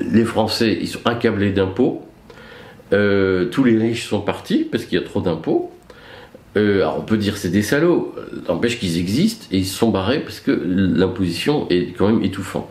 les 0.00 0.24
Français, 0.24 0.76
ils 0.80 0.88
sont 0.88 1.06
accablés 1.06 1.52
d'impôts, 1.52 2.02
euh, 2.92 3.46
tous 3.46 3.64
les 3.64 3.76
riches 3.76 4.08
sont 4.08 4.20
partis 4.20 4.66
parce 4.70 4.84
qu'il 4.84 4.98
y 4.98 5.02
a 5.02 5.04
trop 5.04 5.20
d'impôts. 5.20 5.72
Euh, 6.56 6.78
alors 6.78 6.98
on 6.98 7.02
peut 7.02 7.18
dire 7.18 7.36
c'est 7.36 7.50
des 7.50 7.62
salauds, 7.62 8.14
n'empêche 8.48 8.78
qu'ils 8.78 8.98
existent 8.98 9.46
et 9.52 9.58
ils 9.58 9.66
sont 9.66 9.90
barrés 9.90 10.20
parce 10.20 10.40
que 10.40 10.50
l'imposition 10.50 11.66
est 11.70 11.96
quand 11.96 12.08
même 12.08 12.24
étouffante. 12.24 12.70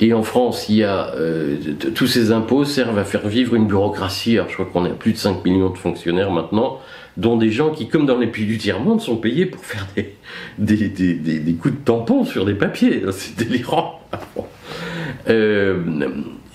Et 0.00 0.12
en 0.12 0.22
France, 0.22 0.68
il 0.68 0.76
y 0.76 0.84
a 0.84 1.14
euh, 1.14 1.56
tous 1.94 2.06
ces 2.06 2.32
impôts 2.32 2.64
servent 2.64 2.98
à 2.98 3.04
faire 3.04 3.28
vivre 3.28 3.54
une 3.54 3.66
bureaucratie. 3.66 4.36
Alors 4.36 4.48
je 4.48 4.54
crois 4.54 4.66
qu'on 4.66 4.84
à 4.84 4.90
plus 4.90 5.12
de 5.12 5.18
5 5.18 5.44
millions 5.44 5.70
de 5.70 5.78
fonctionnaires 5.78 6.30
maintenant 6.30 6.80
dont 7.16 7.36
des 7.36 7.50
gens 7.50 7.70
qui, 7.70 7.88
comme 7.88 8.06
dans 8.06 8.18
les 8.18 8.26
pays 8.26 8.44
du 8.44 8.58
tiers-monde, 8.58 9.00
sont 9.00 9.16
payés 9.16 9.46
pour 9.46 9.64
faire 9.64 9.86
des, 10.58 11.54
coups 11.54 11.74
de 11.74 11.80
tampon 11.84 12.24
sur 12.24 12.44
des 12.44 12.54
papiers. 12.54 13.02
C'est 13.10 13.36
délirant. 13.36 14.00
Euh, 15.28 15.80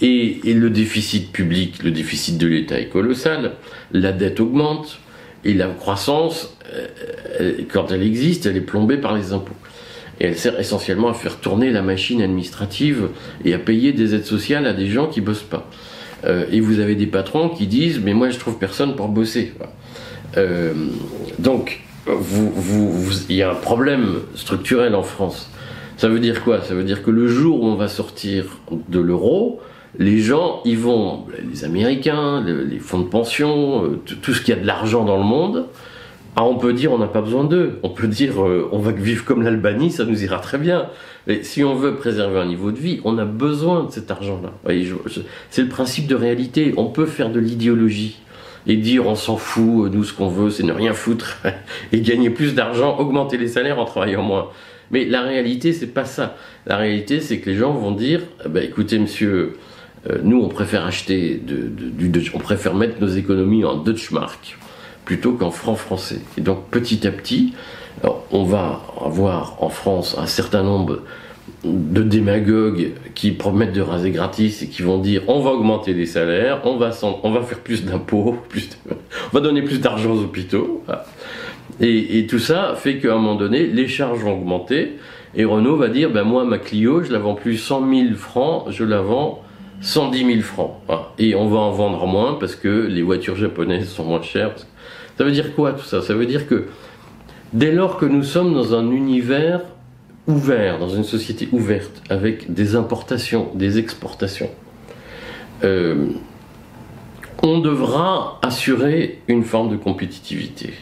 et, 0.02 0.40
le 0.46 0.70
déficit 0.70 1.32
public, 1.32 1.84
le 1.84 1.92
déficit 1.92 2.38
de 2.38 2.48
l'État 2.48 2.80
est 2.80 2.90
colossal, 2.90 3.54
la 3.92 4.12
dette 4.12 4.40
augmente, 4.40 5.00
et 5.44 5.54
la 5.54 5.68
croissance, 5.68 6.56
euh, 6.74 7.54
quand 7.72 7.92
elle 7.92 8.04
existe, 8.04 8.46
elle 8.46 8.58
est 8.58 8.62
plombée 8.62 8.98
par 8.98 9.16
les 9.16 9.34
impôts. 9.34 9.56
Et 10.20 10.26
elle 10.26 10.38
sert 10.38 10.60
essentiellement 10.60 11.10
à 11.10 11.14
faire 11.14 11.38
tourner 11.38 11.72
la 11.72 11.82
machine 11.82 12.22
administrative 12.22 13.10
et 13.44 13.54
à 13.54 13.60
payer 13.60 13.92
des 13.92 14.14
aides 14.14 14.26
sociales 14.26 14.68
à 14.68 14.74
des 14.74 14.88
gens 14.88 15.08
qui 15.08 15.22
bossent 15.22 15.42
pas. 15.42 15.68
Euh, 16.26 16.46
et 16.52 16.60
vous 16.60 16.80
avez 16.80 16.94
des 16.94 17.08
patrons 17.08 17.50
qui 17.50 17.66
disent 17.66 18.00
mais 18.00 18.14
moi 18.14 18.30
je 18.30 18.38
trouve 18.38 18.58
personne 18.58 18.96
pour 18.96 19.08
bosser. 19.08 19.54
Euh, 20.38 20.74
donc, 21.40 21.82
il 22.08 23.36
y 23.36 23.42
a 23.42 23.52
un 23.52 23.56
problème 23.56 24.20
structurel 24.36 24.94
en 24.94 25.04
France. 25.04 25.50
Ça 25.98 26.08
veut 26.08 26.20
dire 26.20 26.44
quoi? 26.44 26.62
Ça 26.62 26.74
veut 26.74 26.84
dire 26.84 27.04
que 27.04 27.12
le 27.12 27.28
jour 27.28 27.64
où 27.64 27.66
on 27.66 27.76
va 27.76 27.88
sortir 27.88 28.60
de 28.90 29.00
l'euro, 29.00 29.60
les 30.00 30.20
gens, 30.20 30.62
ils 30.66 30.78
vont, 30.78 31.26
les 31.52 31.64
Américains, 31.64 32.44
les, 32.44 32.80
fonds 32.80 33.00
de 33.00 33.08
pension, 33.08 33.84
euh, 33.86 34.02
tout 34.22 34.34
ce 34.34 34.42
qui 34.42 34.52
a 34.54 34.56
de 34.56 34.66
l'argent 34.66 35.04
dans 35.04 35.18
le 35.18 35.24
monde, 35.24 35.68
ah, 36.38 36.46
on 36.46 36.56
peut 36.56 36.72
dire 36.72 36.94
on 36.94 36.98
n'a 36.98 37.08
pas 37.08 37.22
besoin 37.22 37.44
d'eux. 37.44 37.80
On 37.84 37.90
peut 37.90 38.08
dire 38.08 38.42
euh, 38.42 38.70
on 38.72 38.80
va 38.80 38.92
vivre 38.94 39.26
comme 39.26 39.42
l'Albanie, 39.42 39.92
ça 39.92 40.06
nous 40.06 40.24
ira 40.24 40.40
très 40.40 40.58
bien. 40.58 40.88
Mais 41.28 41.44
si 41.44 41.64
on 41.64 41.76
veut 41.76 41.96
préserver 41.96 42.40
un 42.40 42.46
niveau 42.46 42.72
de 42.72 42.78
vie, 42.78 43.02
on 43.04 43.18
a 43.18 43.26
besoin 43.26 43.84
de 43.84 43.92
cet 43.92 44.10
argent-là. 44.10 44.54
C'est 45.50 45.62
le 45.62 45.68
principe 45.68 46.08
de 46.08 46.16
réalité. 46.16 46.74
On 46.78 46.86
peut 46.86 47.06
faire 47.06 47.32
de 47.32 47.40
l'idéologie 47.40 48.22
et 48.66 48.78
dire 48.78 49.08
on 49.08 49.16
s'en 49.16 49.38
fout, 49.38 49.92
nous 49.92 50.04
ce 50.04 50.14
qu'on 50.14 50.30
veut 50.30 50.52
c'est 50.52 50.64
ne 50.64 50.72
rien 50.72 50.94
foutre 50.94 51.40
et 51.92 52.00
gagner 52.02 52.30
plus 52.30 52.56
d'argent, 52.56 52.98
augmenter 52.98 53.38
les 53.38 53.48
salaires 53.48 53.80
en 53.80 53.86
travaillant 53.86 54.24
moins. 54.24 54.50
Mais 54.92 55.06
la 55.06 55.22
réalité 55.22 55.74
c'est 55.74 55.88
pas 55.88 56.06
ça. 56.06 56.38
La 56.66 56.78
réalité 56.78 57.20
c'est 57.20 57.40
que 57.40 57.50
les 57.50 57.58
gens 57.58 57.74
vont 57.74 57.92
dire 57.92 58.22
bah, 58.48 58.64
écoutez 58.64 59.00
monsieur, 59.00 59.32
euh, 59.34 59.54
nous 60.24 60.42
on 60.42 60.50
préfère 60.50 60.86
acheter 60.86 61.42
on 62.34 62.40
préfère 62.40 62.74
mettre 62.74 63.00
nos 63.00 63.08
économies 63.08 63.64
en 63.66 63.76
Deutschmark 63.76 64.58
plutôt 65.06 65.34
qu'en 65.34 65.52
franc 65.52 65.76
français. 65.76 66.22
Et 66.38 66.42
donc 66.42 66.70
petit 66.70 67.06
à 67.08 67.12
petit, 67.12 67.54
on 68.32 68.44
va 68.44 68.82
avoir 69.04 69.58
en 69.62 69.70
France 69.70 70.16
un 70.18 70.26
certain 70.26 70.64
nombre 70.64 71.02
de 71.64 72.02
démagogues 72.02 72.94
qui 73.14 73.32
promettent 73.32 73.74
de 73.74 73.82
raser 73.82 74.12
gratis 74.12 74.64
et 74.64 74.68
qui 74.68 74.82
vont 74.82 74.98
dire 74.98 75.24
on 75.28 75.42
va 75.42 75.52
augmenter 75.52 75.94
les 75.94 76.06
salaires, 76.06 76.62
on 76.66 76.78
va, 76.78 76.92
on 77.24 77.32
va 77.32 77.42
faire 77.42 77.60
plus 77.60 77.86
d'impôts, 77.86 78.38
on 79.34 79.36
va 79.36 79.40
donner 79.42 79.62
plus 79.62 79.80
d'argent 79.80 80.14
aux 80.14 80.24
hôpitaux. 80.24 80.84
Et, 81.80 82.28
tout 82.28 82.40
ça 82.40 82.76
fait 82.76 82.98
qu'à 82.98 83.14
un 83.14 83.16
moment 83.16 83.36
donné, 83.36 83.66
les 83.66 83.88
charges 83.88 84.20
vont 84.20 84.34
augmenter 84.34 84.98
et 85.36 85.46
Renault 85.46 85.78
va 85.78 85.88
dire 85.88 86.12
ben 86.12 86.24
moi 86.24 86.44
ma 86.44 86.58
Clio, 86.58 87.04
je 87.04 87.12
la 87.12 87.20
vends 87.20 87.36
plus 87.36 87.58
100 87.58 87.90
000 87.90 88.16
francs, 88.16 88.66
je 88.70 88.84
la 88.84 89.02
vends 89.02 89.42
110 89.82 90.26
000 90.26 90.42
francs. 90.42 90.76
Et 91.18 91.36
on 91.36 91.48
va 91.50 91.60
en 91.60 91.72
vendre 91.72 92.06
moins 92.08 92.36
parce 92.36 92.56
que 92.56 92.88
les 92.88 93.02
voitures 93.02 93.36
japonaises 93.36 93.90
sont 93.90 94.06
moins 94.06 94.22
chères. 94.22 94.56
Ça 95.18 95.24
veut 95.24 95.32
dire 95.32 95.54
quoi 95.56 95.74
tout 95.74 95.84
ça? 95.84 96.02
Ça 96.02 96.14
veut 96.14 96.26
dire 96.26 96.48
que 96.48 96.68
dès 97.54 97.72
lors 97.72 97.98
que 97.98 98.06
nous 98.06 98.24
sommes 98.24 98.54
dans 98.54 98.74
un 98.74 98.90
univers 98.92 99.62
ouvert, 100.28 100.80
dans 100.80 100.90
une 100.90 101.04
société 101.04 101.50
ouverte, 101.52 102.02
avec 102.10 102.54
des 102.54 102.76
importations, 102.76 103.50
des 103.56 103.80
exportations, 103.80 104.50
euh, 105.64 106.08
on 107.44 107.60
devra 107.60 108.40
assurer 108.44 109.20
une 109.28 109.44
forme 109.44 109.72
de 109.72 109.78
compétitivité. 109.78 110.74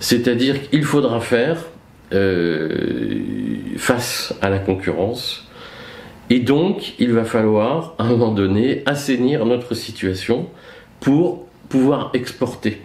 C'est-à-dire 0.00 0.68
qu'il 0.68 0.84
faudra 0.84 1.20
faire 1.20 1.64
euh, 2.12 3.22
face 3.76 4.34
à 4.40 4.50
la 4.50 4.58
concurrence. 4.58 5.47
Et 6.30 6.40
donc, 6.40 6.94
il 6.98 7.12
va 7.12 7.24
falloir, 7.24 7.94
à 7.98 8.04
un 8.04 8.10
moment 8.10 8.32
donné, 8.32 8.82
assainir 8.86 9.46
notre 9.46 9.74
situation 9.74 10.46
pour 11.00 11.46
pouvoir 11.68 12.10
exporter. 12.12 12.82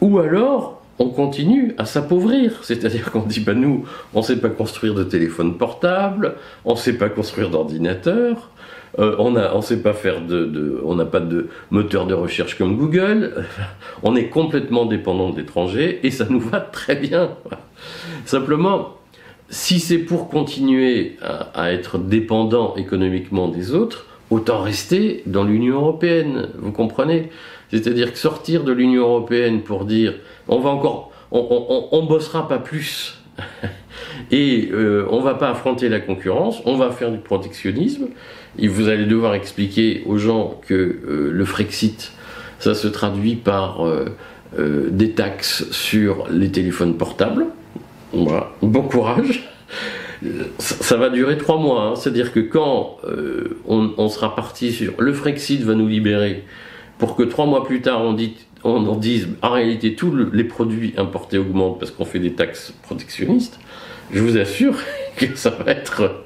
Ou 0.00 0.18
alors, 0.18 0.82
on 0.98 1.10
continue 1.10 1.74
à 1.78 1.84
s'appauvrir. 1.84 2.60
C'est-à-dire 2.62 3.10
qu'on 3.10 3.22
dit, 3.22 3.40
bah 3.40 3.54
nous, 3.54 3.84
on 4.14 4.20
ne 4.20 4.24
sait 4.24 4.38
pas 4.38 4.48
construire 4.48 4.94
de 4.94 5.04
téléphone 5.04 5.58
portable, 5.58 6.36
on 6.64 6.72
ne 6.72 6.78
sait 6.78 6.94
pas 6.94 7.08
construire 7.08 7.50
d'ordinateur, 7.50 8.50
euh, 8.98 9.14
on 9.18 9.30
ne 9.30 9.62
sait 9.62 9.82
pas 9.82 9.92
faire 9.92 10.20
de, 10.20 10.80
on 10.84 10.94
n'a 10.94 11.04
pas 11.04 11.20
de 11.20 11.48
moteur 11.70 12.06
de 12.06 12.14
recherche 12.14 12.56
comme 12.56 12.76
Google, 12.76 13.44
on 14.02 14.16
est 14.16 14.28
complètement 14.28 14.86
dépendant 14.86 15.30
de 15.30 15.38
l'étranger 15.38 16.00
et 16.02 16.10
ça 16.10 16.26
nous 16.28 16.40
va 16.40 16.60
très 16.60 16.96
bien. 16.96 17.30
Simplement, 18.24 18.96
si 19.52 19.78
c'est 19.78 19.98
pour 19.98 20.28
continuer 20.28 21.16
à, 21.22 21.72
être 21.72 21.98
dépendant 21.98 22.74
économiquement 22.74 23.46
des 23.46 23.72
autres, 23.72 24.06
autant 24.30 24.62
rester 24.62 25.22
dans 25.26 25.44
l'Union 25.44 25.76
européenne. 25.76 26.48
Vous 26.58 26.72
comprenez? 26.72 27.30
C'est-à-dire 27.70 28.12
que 28.12 28.18
sortir 28.18 28.64
de 28.64 28.72
l'Union 28.72 29.02
européenne 29.02 29.62
pour 29.62 29.84
dire 29.84 30.14
on 30.48 30.58
va 30.58 30.70
encore, 30.70 31.12
on, 31.30 31.88
on, 31.92 32.02
bossera 32.04 32.48
pas 32.48 32.58
plus. 32.58 33.18
et 34.30 34.68
euh, 34.72 35.06
on 35.10 35.20
va 35.20 35.34
pas 35.34 35.50
affronter 35.50 35.88
la 35.88 36.00
concurrence, 36.00 36.60
on 36.66 36.76
va 36.76 36.90
faire 36.90 37.12
du 37.12 37.18
protectionnisme, 37.18 38.08
et 38.58 38.68
vous 38.68 38.88
allez 38.88 39.06
devoir 39.06 39.34
expliquer 39.34 40.02
aux 40.06 40.18
gens 40.18 40.60
que 40.66 40.74
euh, 40.74 41.30
le 41.30 41.44
Frexit, 41.44 42.12
ça 42.58 42.74
se 42.74 42.88
traduit 42.88 43.36
par 43.36 43.86
euh, 43.86 44.06
euh, 44.58 44.88
des 44.90 45.12
taxes 45.12 45.70
sur 45.70 46.26
les 46.30 46.50
téléphones 46.50 46.96
portables. 46.96 47.46
Voilà. 48.12 48.52
Bon 48.62 48.82
courage. 48.82 49.48
Ça, 50.58 50.96
va 50.96 51.10
durer 51.10 51.36
trois 51.36 51.58
mois. 51.58 51.82
Hein. 51.82 51.96
C'est-à-dire 51.96 52.32
que 52.32 52.40
quand 52.40 52.98
on, 53.66 54.08
sera 54.08 54.36
parti 54.36 54.72
sur 54.72 54.92
le 54.98 55.12
Frexit 55.12 55.62
va 55.62 55.74
nous 55.74 55.88
libérer, 55.88 56.44
pour 56.98 57.16
que 57.16 57.24
trois 57.24 57.46
mois 57.46 57.64
plus 57.64 57.80
tard 57.80 58.02
on 58.02 58.86
en 58.86 58.96
dise 58.96 59.28
en 59.42 59.50
réalité 59.50 59.96
tous 59.96 60.14
les 60.32 60.44
produits 60.44 60.94
importés 60.96 61.38
augmentent 61.38 61.80
parce 61.80 61.90
qu'on 61.90 62.04
fait 62.04 62.20
des 62.20 62.34
taxes 62.34 62.72
protectionnistes, 62.82 63.58
je 64.12 64.20
vous 64.20 64.36
assure 64.38 64.76
que 65.16 65.34
ça 65.34 65.50
va 65.50 65.72
être 65.72 66.22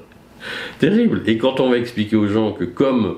terrible. 0.79 1.23
Et 1.25 1.37
quand 1.37 1.59
on 1.59 1.69
va 1.69 1.77
expliquer 1.77 2.15
aux 2.15 2.27
gens 2.27 2.51
que 2.51 2.65
comme 2.65 3.17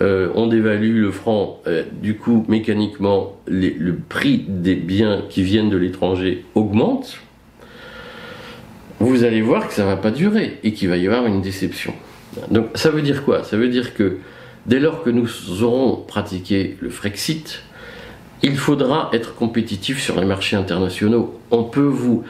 euh, 0.00 0.30
on 0.34 0.46
dévalue 0.46 1.00
le 1.00 1.10
franc, 1.10 1.60
euh, 1.66 1.82
du 2.00 2.16
coup, 2.16 2.44
mécaniquement, 2.48 3.36
le 3.46 3.92
prix 3.96 4.44
des 4.48 4.74
biens 4.74 5.22
qui 5.28 5.42
viennent 5.42 5.68
de 5.68 5.76
l'étranger 5.76 6.44
augmente, 6.54 7.18
vous 9.00 9.24
allez 9.24 9.40
voir 9.40 9.66
que 9.66 9.72
ça 9.74 9.84
va 9.84 9.96
pas 9.96 10.10
durer 10.10 10.58
et 10.62 10.72
qu'il 10.72 10.88
va 10.88 10.96
y 10.96 11.06
avoir 11.06 11.26
une 11.26 11.40
déception. 11.40 11.94
Donc 12.50 12.66
ça 12.74 12.90
veut 12.90 13.02
dire 13.02 13.24
quoi? 13.24 13.42
Ça 13.42 13.56
veut 13.56 13.68
dire 13.68 13.94
que 13.94 14.18
dès 14.66 14.78
lors 14.78 15.02
que 15.02 15.10
nous 15.10 15.28
aurons 15.62 15.96
pratiqué 15.96 16.76
le 16.80 16.90
Frexit, 16.90 17.62
il 18.42 18.56
faudra 18.56 19.10
être 19.12 19.34
compétitif 19.34 20.00
sur 20.00 20.20
les 20.20 20.26
marchés 20.26 20.56
internationaux. 20.56 21.38
On 21.50 21.64
peut 21.64 21.80
vous, 21.80 22.24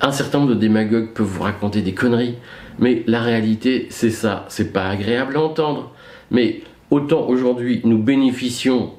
un 0.00 0.12
certain 0.12 0.38
nombre 0.38 0.50
de 0.50 0.58
démagogues 0.58 1.12
peuvent 1.12 1.26
vous 1.26 1.42
raconter 1.42 1.80
des 1.80 1.94
conneries. 1.94 2.34
Mais 2.78 3.02
la 3.06 3.20
réalité, 3.20 3.86
c'est 3.90 4.10
ça. 4.10 4.46
C'est 4.48 4.72
pas 4.72 4.88
agréable 4.88 5.36
à 5.36 5.42
entendre. 5.42 5.92
Mais 6.30 6.60
autant 6.90 7.26
aujourd'hui, 7.28 7.80
nous 7.84 7.98
bénéficions 7.98 8.92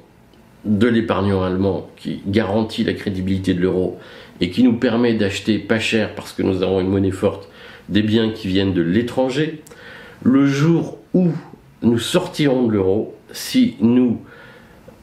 de 0.64 0.86
l'épargnant 0.86 1.42
allemand 1.42 1.88
qui 1.96 2.22
garantit 2.26 2.84
la 2.84 2.92
crédibilité 2.92 3.54
de 3.54 3.60
l'euro 3.60 3.98
et 4.40 4.50
qui 4.50 4.62
nous 4.62 4.74
permet 4.74 5.14
d'acheter 5.14 5.58
pas 5.58 5.78
cher 5.78 6.14
parce 6.14 6.32
que 6.32 6.42
nous 6.42 6.62
avons 6.62 6.80
une 6.80 6.88
monnaie 6.88 7.10
forte 7.10 7.48
des 7.88 8.02
biens 8.02 8.30
qui 8.30 8.48
viennent 8.48 8.72
de 8.72 8.82
l'étranger. 8.82 9.62
Le 10.22 10.46
jour 10.46 10.98
où 11.14 11.28
nous 11.82 11.98
sortirons 11.98 12.66
de 12.66 12.72
l'euro, 12.72 13.14
si 13.32 13.76
nous 13.80 14.20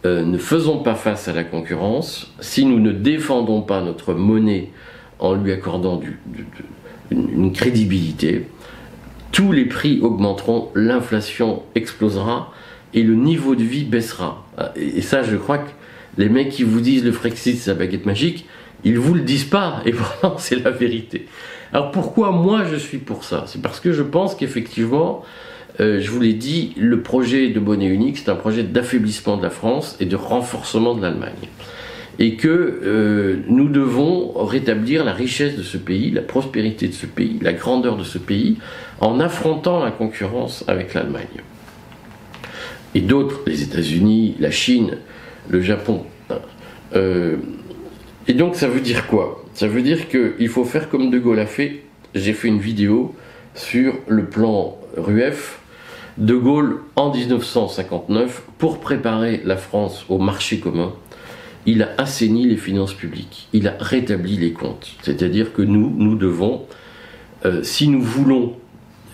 euh, 0.05 0.23
ne 0.23 0.37
faisons 0.37 0.79
pas 0.79 0.95
face 0.95 1.27
à 1.27 1.33
la 1.33 1.43
concurrence, 1.43 2.33
si 2.39 2.65
nous 2.65 2.79
ne 2.79 2.91
défendons 2.91 3.61
pas 3.61 3.81
notre 3.81 4.13
monnaie 4.13 4.69
en 5.19 5.33
lui 5.33 5.51
accordant 5.51 5.99
une 7.11 7.51
crédibilité, 7.51 8.47
tous 9.31 9.51
les 9.51 9.65
prix 9.65 9.99
augmenteront, 10.01 10.69
l'inflation 10.73 11.63
explosera 11.75 12.53
et 12.93 13.03
le 13.03 13.15
niveau 13.15 13.55
de 13.55 13.63
vie 13.63 13.83
baissera. 13.83 14.45
Et 14.75 15.01
ça, 15.01 15.23
je 15.23 15.35
crois 15.35 15.59
que 15.59 15.69
les 16.17 16.29
mecs 16.29 16.49
qui 16.49 16.63
vous 16.63 16.81
disent 16.81 17.03
le 17.03 17.11
Frexit, 17.11 17.57
c'est 17.57 17.71
la 17.71 17.77
baguette 17.77 18.05
magique, 18.05 18.45
ils 18.83 18.97
vous 18.97 19.13
le 19.13 19.21
disent 19.21 19.45
pas, 19.45 19.81
et 19.85 19.91
pourtant 19.93 20.35
c'est 20.37 20.63
la 20.63 20.71
vérité. 20.71 21.27
Alors 21.71 21.91
pourquoi 21.91 22.31
moi 22.31 22.63
je 22.69 22.75
suis 22.75 22.97
pour 22.97 23.23
ça? 23.23 23.45
C'est 23.47 23.61
parce 23.61 23.79
que 23.79 23.91
je 23.91 24.03
pense 24.03 24.35
qu'effectivement, 24.35 25.23
euh, 25.79 26.01
je 26.01 26.09
vous 26.09 26.19
l'ai 26.19 26.33
dit, 26.33 26.73
le 26.77 27.01
projet 27.01 27.49
de 27.49 27.59
monnaie 27.59 27.87
unique, 27.87 28.17
c'est 28.17 28.29
un 28.29 28.35
projet 28.35 28.63
d'affaiblissement 28.63 29.37
de 29.37 29.43
la 29.43 29.49
France 29.49 29.95
et 29.99 30.05
de 30.05 30.15
renforcement 30.15 30.95
de 30.95 31.01
l'Allemagne 31.01 31.47
et 32.19 32.35
que 32.35 32.81
euh, 32.83 33.37
nous 33.47 33.69
devons 33.69 34.33
rétablir 34.43 35.05
la 35.05 35.13
richesse 35.13 35.55
de 35.55 35.63
ce 35.63 35.77
pays, 35.77 36.11
la 36.11 36.21
prospérité 36.21 36.89
de 36.89 36.93
ce 36.93 37.05
pays, 37.05 37.39
la 37.41 37.53
grandeur 37.53 37.95
de 37.95 38.03
ce 38.03 38.17
pays, 38.17 38.57
en 38.99 39.21
affrontant 39.21 39.81
la 39.81 39.91
concurrence 39.91 40.65
avec 40.67 40.93
l'Allemagne. 40.93 41.23
Et 42.95 43.01
d'autres, 43.01 43.41
les 43.45 43.63
États-Unis, 43.63 44.35
la 44.39 44.51
Chine, 44.51 44.97
le 45.47 45.61
Japon. 45.61 46.05
Euh, 46.95 47.37
et 48.27 48.33
donc 48.33 48.55
ça 48.55 48.67
veut 48.67 48.81
dire 48.81 49.07
quoi? 49.07 49.43
Ça 49.53 49.67
veut 49.67 49.81
dire 49.81 50.07
qu'il 50.07 50.49
faut 50.49 50.65
faire 50.65 50.89
comme 50.89 51.09
De 51.09 51.19
Gaulle 51.19 51.39
a 51.39 51.45
fait. 51.45 51.83
J'ai 52.15 52.33
fait 52.33 52.47
une 52.47 52.59
vidéo 52.59 53.13
sur 53.53 53.93
le 54.07 54.25
plan 54.25 54.77
RUEF. 54.97 55.59
De 56.17 56.35
Gaulle, 56.35 56.81
en 56.95 57.13
1959, 57.13 58.43
pour 58.57 58.79
préparer 58.79 59.41
la 59.45 59.55
France 59.55 60.05
au 60.09 60.17
marché 60.17 60.59
commun, 60.59 60.93
il 61.65 61.83
a 61.83 61.89
assaini 61.97 62.45
les 62.45 62.57
finances 62.57 62.93
publiques, 62.93 63.47
il 63.53 63.67
a 63.67 63.75
rétabli 63.79 64.37
les 64.37 64.51
comptes. 64.51 64.91
C'est-à-dire 65.01 65.53
que 65.53 65.61
nous, 65.61 65.93
nous 65.95 66.15
devons, 66.15 66.65
euh, 67.45 67.63
si 67.63 67.87
nous 67.87 68.01
voulons 68.01 68.55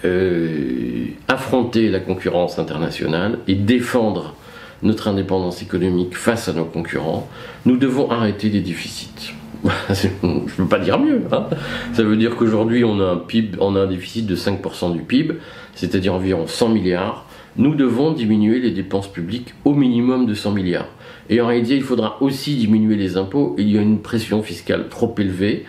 euh, 0.06 1.06
affronter 1.28 1.89
la 1.89 2.00
concurrence 2.00 2.60
internationale 2.60 3.39
et 3.48 3.56
défendre 3.56 4.36
notre 4.84 5.08
indépendance 5.08 5.62
économique 5.62 6.15
face 6.15 6.48
à 6.48 6.54
nos 6.54 6.65
concurrents, 6.65 7.28
nous 7.65 7.78
devons 7.78 8.12
arrêter 8.12 8.50
les 8.50 8.62
déficits. 8.62 9.34
Je 9.89 10.08
ne 10.24 10.41
peux 10.41 10.65
pas 10.65 10.80
dire 10.80 11.00
mieux. 11.00 11.24
Hein. 11.32 11.48
Ça 11.94 12.04
veut 12.04 12.18
dire 12.18 12.36
qu'aujourd'hui, 12.36 12.84
on 12.84 13.00
a 13.02 13.26
on 13.60 13.76
a 13.76 13.82
un 13.82 13.88
déficit 13.88 14.26
de 14.26 14.36
5% 14.36 14.94
du 14.94 15.02
PIB, 15.02 15.36
c'est-à-dire 15.74 16.13
environ 16.13 16.46
100 16.48 16.70
milliards. 16.70 17.26
Nous 17.58 17.74
devons 17.74 18.12
diminuer 18.12 18.60
les 18.60 18.72
dépenses 18.72 19.12
publiques 19.12 19.54
au 19.63 19.74
minimum 19.74 20.26
de 20.26 20.34
100 20.34 20.52
milliards. 20.52 20.89
Et 21.30 21.41
en 21.41 21.48
réalité, 21.48 21.76
il 21.76 21.84
faudra 21.84 22.22
aussi 22.22 22.56
diminuer 22.56 22.96
les 22.96 23.18
impôts. 23.18 23.56
Il 23.58 23.70
y 23.70 23.78
a 23.78 23.82
une 23.82 24.02
pression 24.02 24.44
fiscale 24.44 24.89
trop 24.89 25.15
élevée. 25.18 25.65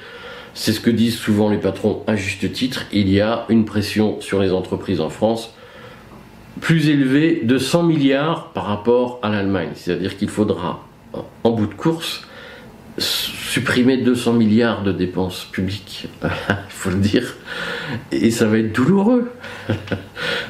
C'est 0.59 0.73
ce 0.73 0.81
que 0.81 0.89
disent 0.89 1.19
souvent 1.19 1.51
les 1.51 1.59
patrons 1.59 2.03
à 2.07 2.17
juste 2.17 2.51
titre. 2.51 2.87
Il 2.91 3.11
y 3.11 3.21
a 3.21 3.45
une 3.51 3.67
pression 3.67 4.23
sur 4.23 4.41
les 4.41 4.53
entreprises 4.53 5.03
en 5.03 5.11
France 5.11 5.53
plus 6.63 6.89
élevée 6.89 7.43
de 7.45 7.59
100 7.59 7.83
milliards 7.83 8.53
par 8.53 8.65
rapport 8.65 9.21
à 9.23 9.29
l'Allemagne. 9.29 9.69
C'est-à-dire 9.75 10.17
qu'il 10.17 10.31
faudra, 10.31 10.83
en 11.45 11.51
bout 11.51 11.67
de 11.67 11.75
course, 11.75 12.27
supprimer 12.97 13.99
200 13.99 14.33
milliards 14.33 14.83
de 14.83 14.93
dépenses 14.93 15.45
publiques, 15.45 16.09
il 16.23 16.29
faut 16.71 16.89
le 16.89 16.97
dire, 16.97 17.37
et 18.11 18.31
ça 18.31 18.47
va 18.47 18.57
être 18.57 18.73
douloureux. 18.73 19.31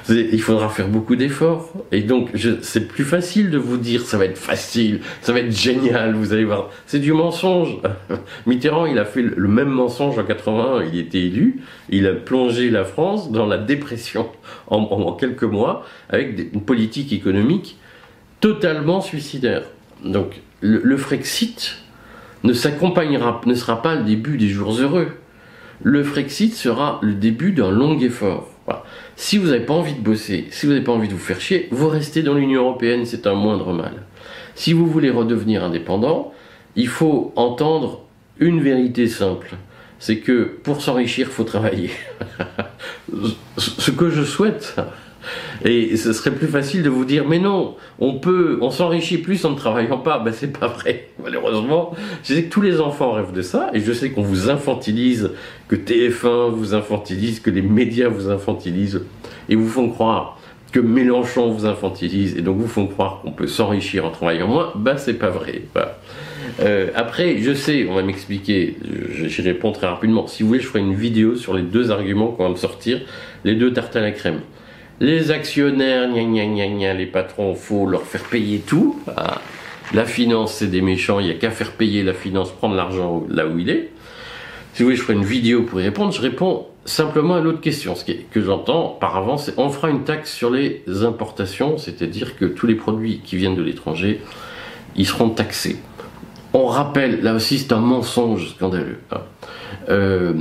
il 0.09 0.41
faudra 0.41 0.69
faire 0.69 0.89
beaucoup 0.89 1.17
d'efforts, 1.17 1.73
et 1.93 2.03
donc 2.03 2.31
c'est 2.63 2.87
plus 2.89 3.05
facile 3.05 3.51
de 3.51 3.59
vous 3.59 3.77
dire 3.77 4.03
ça 4.03 4.19
va 4.19 4.25
être 4.25 4.39
facile, 4.39 5.01
ça 5.21 5.33
va 5.33 5.41
être 5.41 5.51
génial, 5.51 6.15
vous 6.15 6.33
allez 6.33 6.45
voir. 6.45 6.71
C'est 6.87 6.99
du 6.99 7.13
mensonge. 7.13 7.79
Mitterrand, 8.47 8.87
il 8.87 8.99
a 8.99 9.05
fait 9.05 9.23
le 9.23 9.49
même 9.49 9.69
mensonge 9.69 10.19
en 10.19 10.25
81, 10.25 10.85
il 10.93 10.99
était 10.99 11.23
élu, 11.23 11.63
il 11.89 12.07
a 12.07 12.13
plongé 12.13 12.71
la 12.71 12.85
France 12.85 13.31
dans 13.33 13.47
la 13.47 13.59
dépression 13.59 14.29
en, 14.69 15.13
quelques 15.13 15.45
mois, 15.45 15.85
avec 16.09 16.39
une 16.53 16.63
politique 16.63 17.13
économique 17.13 17.79
totalement 18.41 19.01
suicidaire. 19.01 19.63
Donc 20.05 20.41
le, 20.61 20.81
le 20.85 20.97
Frexit, 20.97 21.79
ne 22.47 22.53
s'accompagnera, 22.53 23.41
ne 23.45 23.55
sera 23.55 23.83
pas 23.83 23.95
le 23.95 24.05
début 24.05 24.37
des 24.37 24.49
jours 24.49 24.79
heureux. 24.79 25.09
Le 25.83 26.03
Frexit 26.03 26.55
sera 26.55 26.99
le 27.03 27.15
début 27.15 27.53
d'un 27.53 27.71
long 27.71 27.99
effort. 27.99 28.51
Si 29.17 29.39
vous 29.39 29.47
n'avez 29.47 29.65
pas 29.65 29.75
envie 29.75 29.95
de 29.95 30.01
bosser, 30.01 30.47
si 30.51 30.67
vous 30.67 30.73
n'avez 30.73 30.85
pas 30.85 30.93
envie 30.93 31.09
de 31.09 31.15
vous 31.15 31.19
faire 31.19 31.41
chier, 31.41 31.69
vous 31.71 31.89
restez 31.89 32.23
dans 32.23 32.35
l'Union 32.35 32.63
Européenne, 32.63 33.07
c'est 33.07 33.27
un 33.27 33.35
moindre 33.35 33.73
mal. 33.73 34.03
Si 34.55 34.73
vous 34.73 34.87
voulez 34.87 35.11
redevenir 35.11 35.65
indépendant, 35.65 36.33
il 36.77 36.89
faut 36.89 37.33
entendre 37.37 38.03
une 38.39 38.61
vérité 38.61 39.07
simple. 39.07 39.55
C'est 39.99 40.19
que 40.19 40.43
pour 40.63 40.83
s'enrichir, 40.83 41.29
il 41.29 41.33
faut 41.33 41.45
travailler. 41.45 41.91
Ce 43.57 43.91
que 43.91 44.11
je 44.11 44.23
souhaite, 44.23 44.77
et 45.65 45.97
ce 45.97 46.13
serait 46.13 46.33
plus 46.33 46.47
facile 46.47 46.83
de 46.83 46.91
vous 46.91 47.05
dire, 47.05 47.27
mais 47.27 47.39
non, 47.39 47.75
on 47.99 48.15
peut, 48.15 48.59
on 48.61 48.71
s'enrichit 48.71 49.19
plus 49.19 49.45
en 49.45 49.51
ne 49.51 49.57
travaillant 49.57 49.99
pas. 49.99 50.19
Ben, 50.19 50.33
c'est 50.33 50.59
pas 50.59 50.69
vrai, 50.69 51.09
malheureusement. 51.23 51.95
Je 52.25 52.35
sais 52.35 52.45
que 52.45 52.51
tous 52.51 52.63
les 52.63 52.81
enfants 52.81 53.13
rêvent 53.13 53.33
de 53.33 53.43
ça, 53.43 53.71
et 53.73 53.81
je 53.81 53.93
sais 53.93 54.11
qu'on 54.11 54.23
vous 54.23 54.51
infantilise, 54.51 55.31
que 55.69 55.77
TF1 55.77 56.51
vous 56.51 56.75
infantilise, 56.75 57.41
que 57.41 57.51
les 57.51 57.63
médias 57.63 58.09
vous 58.09 58.31
infantilisent, 58.31 59.03
et 59.49 59.57
vous 59.57 59.69
font 59.69 59.89
croire 59.89 60.39
que 60.73 60.81
Mélenchon 60.81 61.53
vous 61.53 61.65
infantilise, 61.65 62.37
et 62.37 62.43
donc 62.43 62.59
vous 62.59 62.69
font 62.69 62.87
croire 62.87 63.21
qu'on 63.23 63.33
peut 63.33 63.47
s'enrichir 63.47 64.05
en 64.05 64.11
travaillant 64.11 64.49
moins. 64.49 64.73
Ben, 64.75 64.99
c'est 64.99 65.15
pas 65.15 65.31
vrai. 65.31 65.63
Euh, 66.61 66.89
après, 66.95 67.39
je 67.39 67.55
sais, 67.55 67.87
on 67.89 67.95
va 67.95 68.03
m'expliquer, 68.03 68.77
j'y 69.15 69.43
réponds 69.43 69.73
très 69.73 69.87
rapidement. 69.87 70.27
Si 70.27 70.43
vous 70.43 70.49
voulez, 70.49 70.61
je 70.61 70.67
ferai 70.67 70.81
une 70.81 70.95
vidéo 70.95 71.37
sur 71.37 71.55
les 71.55 71.63
deux 71.63 71.91
arguments 71.91 72.29
qu'on 72.29 72.45
va 72.45 72.51
me 72.51 72.57
sortir, 72.57 73.01
les 73.45 73.55
deux 73.55 73.73
tartes 73.73 73.97
à 73.97 74.01
la 74.01 74.13
crème. 74.13 74.41
Les 75.01 75.31
actionnaires, 75.31 76.09
les 76.09 77.07
patrons, 77.07 77.55
faut 77.55 77.87
leur 77.87 78.03
faire 78.03 78.23
payer 78.23 78.61
tout. 78.61 78.99
Ah, 79.17 79.41
la 79.93 80.05
finance, 80.05 80.55
c'est 80.55 80.69
des 80.69 80.81
méchants, 80.81 81.21
il 81.21 81.27
n'y 81.27 81.33
a 81.33 81.35
qu'à 81.35 81.51
faire 81.51 81.73
payer 81.73 82.03
la 82.03 82.15
finance, 82.15 82.51
prendre 82.51 82.75
l'argent 82.75 83.25
là 83.29 83.47
où 83.47 83.59
il 83.59 83.69
est. 83.69 83.91
Si 84.73 84.83
vous 84.83 84.89
voulez, 84.89 84.97
je 84.97 85.03
ferai 85.03 85.15
une 85.15 85.25
vidéo 85.25 85.63
pour 85.63 85.81
y 85.81 85.85
répondre. 85.85 86.13
Je 86.13 86.21
réponds 86.21 86.67
simplement 86.85 87.35
à 87.35 87.41
l'autre 87.41 87.61
question. 87.61 87.95
Ce 87.95 88.05
que 88.05 88.41
j'entends 88.41 88.89
par 88.89 89.17
avance, 89.17 89.47
c'est 89.47 89.55
on 89.59 89.71
fera 89.71 89.91
une 89.91 90.05
taxe 90.05 90.33
sur 90.33 90.51
les 90.51 90.83
importations, 91.03 91.79
c'est-à-dire 91.79 92.37
que 92.37 92.45
tous 92.45 92.67
les 92.67 92.75
produits 92.75 93.21
qui 93.23 93.37
viennent 93.37 93.57
de 93.57 93.63
l'étranger, 93.63 94.21
ils 94.97 95.07
seront 95.07 95.31
taxés. 95.31 95.77
On 96.53 96.67
rappelle, 96.67 97.23
là 97.23 97.35
aussi 97.35 97.59
c'est 97.59 97.73
un 97.73 97.81
mensonge 97.81 98.51
scandaleux. 98.51 98.99
Hein. 99.13 99.21
Euh, 99.89 100.35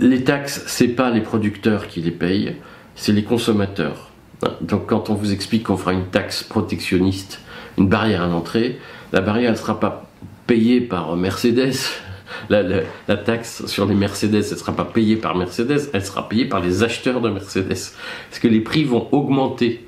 les 0.00 0.24
taxes, 0.24 0.64
c'est 0.66 0.88
pas 0.88 1.10
les 1.10 1.20
producteurs 1.20 1.88
qui 1.88 2.00
les 2.00 2.10
payent, 2.10 2.56
c'est 2.96 3.12
les 3.12 3.22
consommateurs. 3.22 4.10
Donc 4.60 4.86
quand 4.86 5.10
on 5.10 5.14
vous 5.14 5.32
explique 5.32 5.64
qu'on 5.64 5.76
fera 5.76 5.92
une 5.92 6.06
taxe 6.06 6.42
protectionniste, 6.42 7.40
une 7.78 7.88
barrière 7.88 8.22
à 8.22 8.26
l'entrée, 8.26 8.78
la 9.12 9.20
barrière 9.20 9.52
ne 9.52 9.56
sera 9.56 9.78
pas 9.78 10.10
payée 10.46 10.80
par 10.80 11.16
Mercedes. 11.16 11.74
La, 12.50 13.16
taxe 13.16 13.66
sur 13.66 13.86
les 13.86 13.94
Mercedes, 13.94 14.34
elle 14.34 14.40
ne 14.52 14.58
sera 14.58 14.72
pas 14.72 14.84
payée 14.84 15.16
par 15.16 15.36
Mercedes, 15.36 15.88
elle 15.92 16.04
sera 16.04 16.28
payée 16.28 16.44
par 16.44 16.60
les 16.60 16.82
acheteurs 16.82 17.20
de 17.20 17.30
Mercedes. 17.30 17.66
Parce 17.68 18.38
que 18.40 18.46
les 18.46 18.60
prix 18.60 18.84
vont 18.84 19.08
augmenter. 19.12 19.86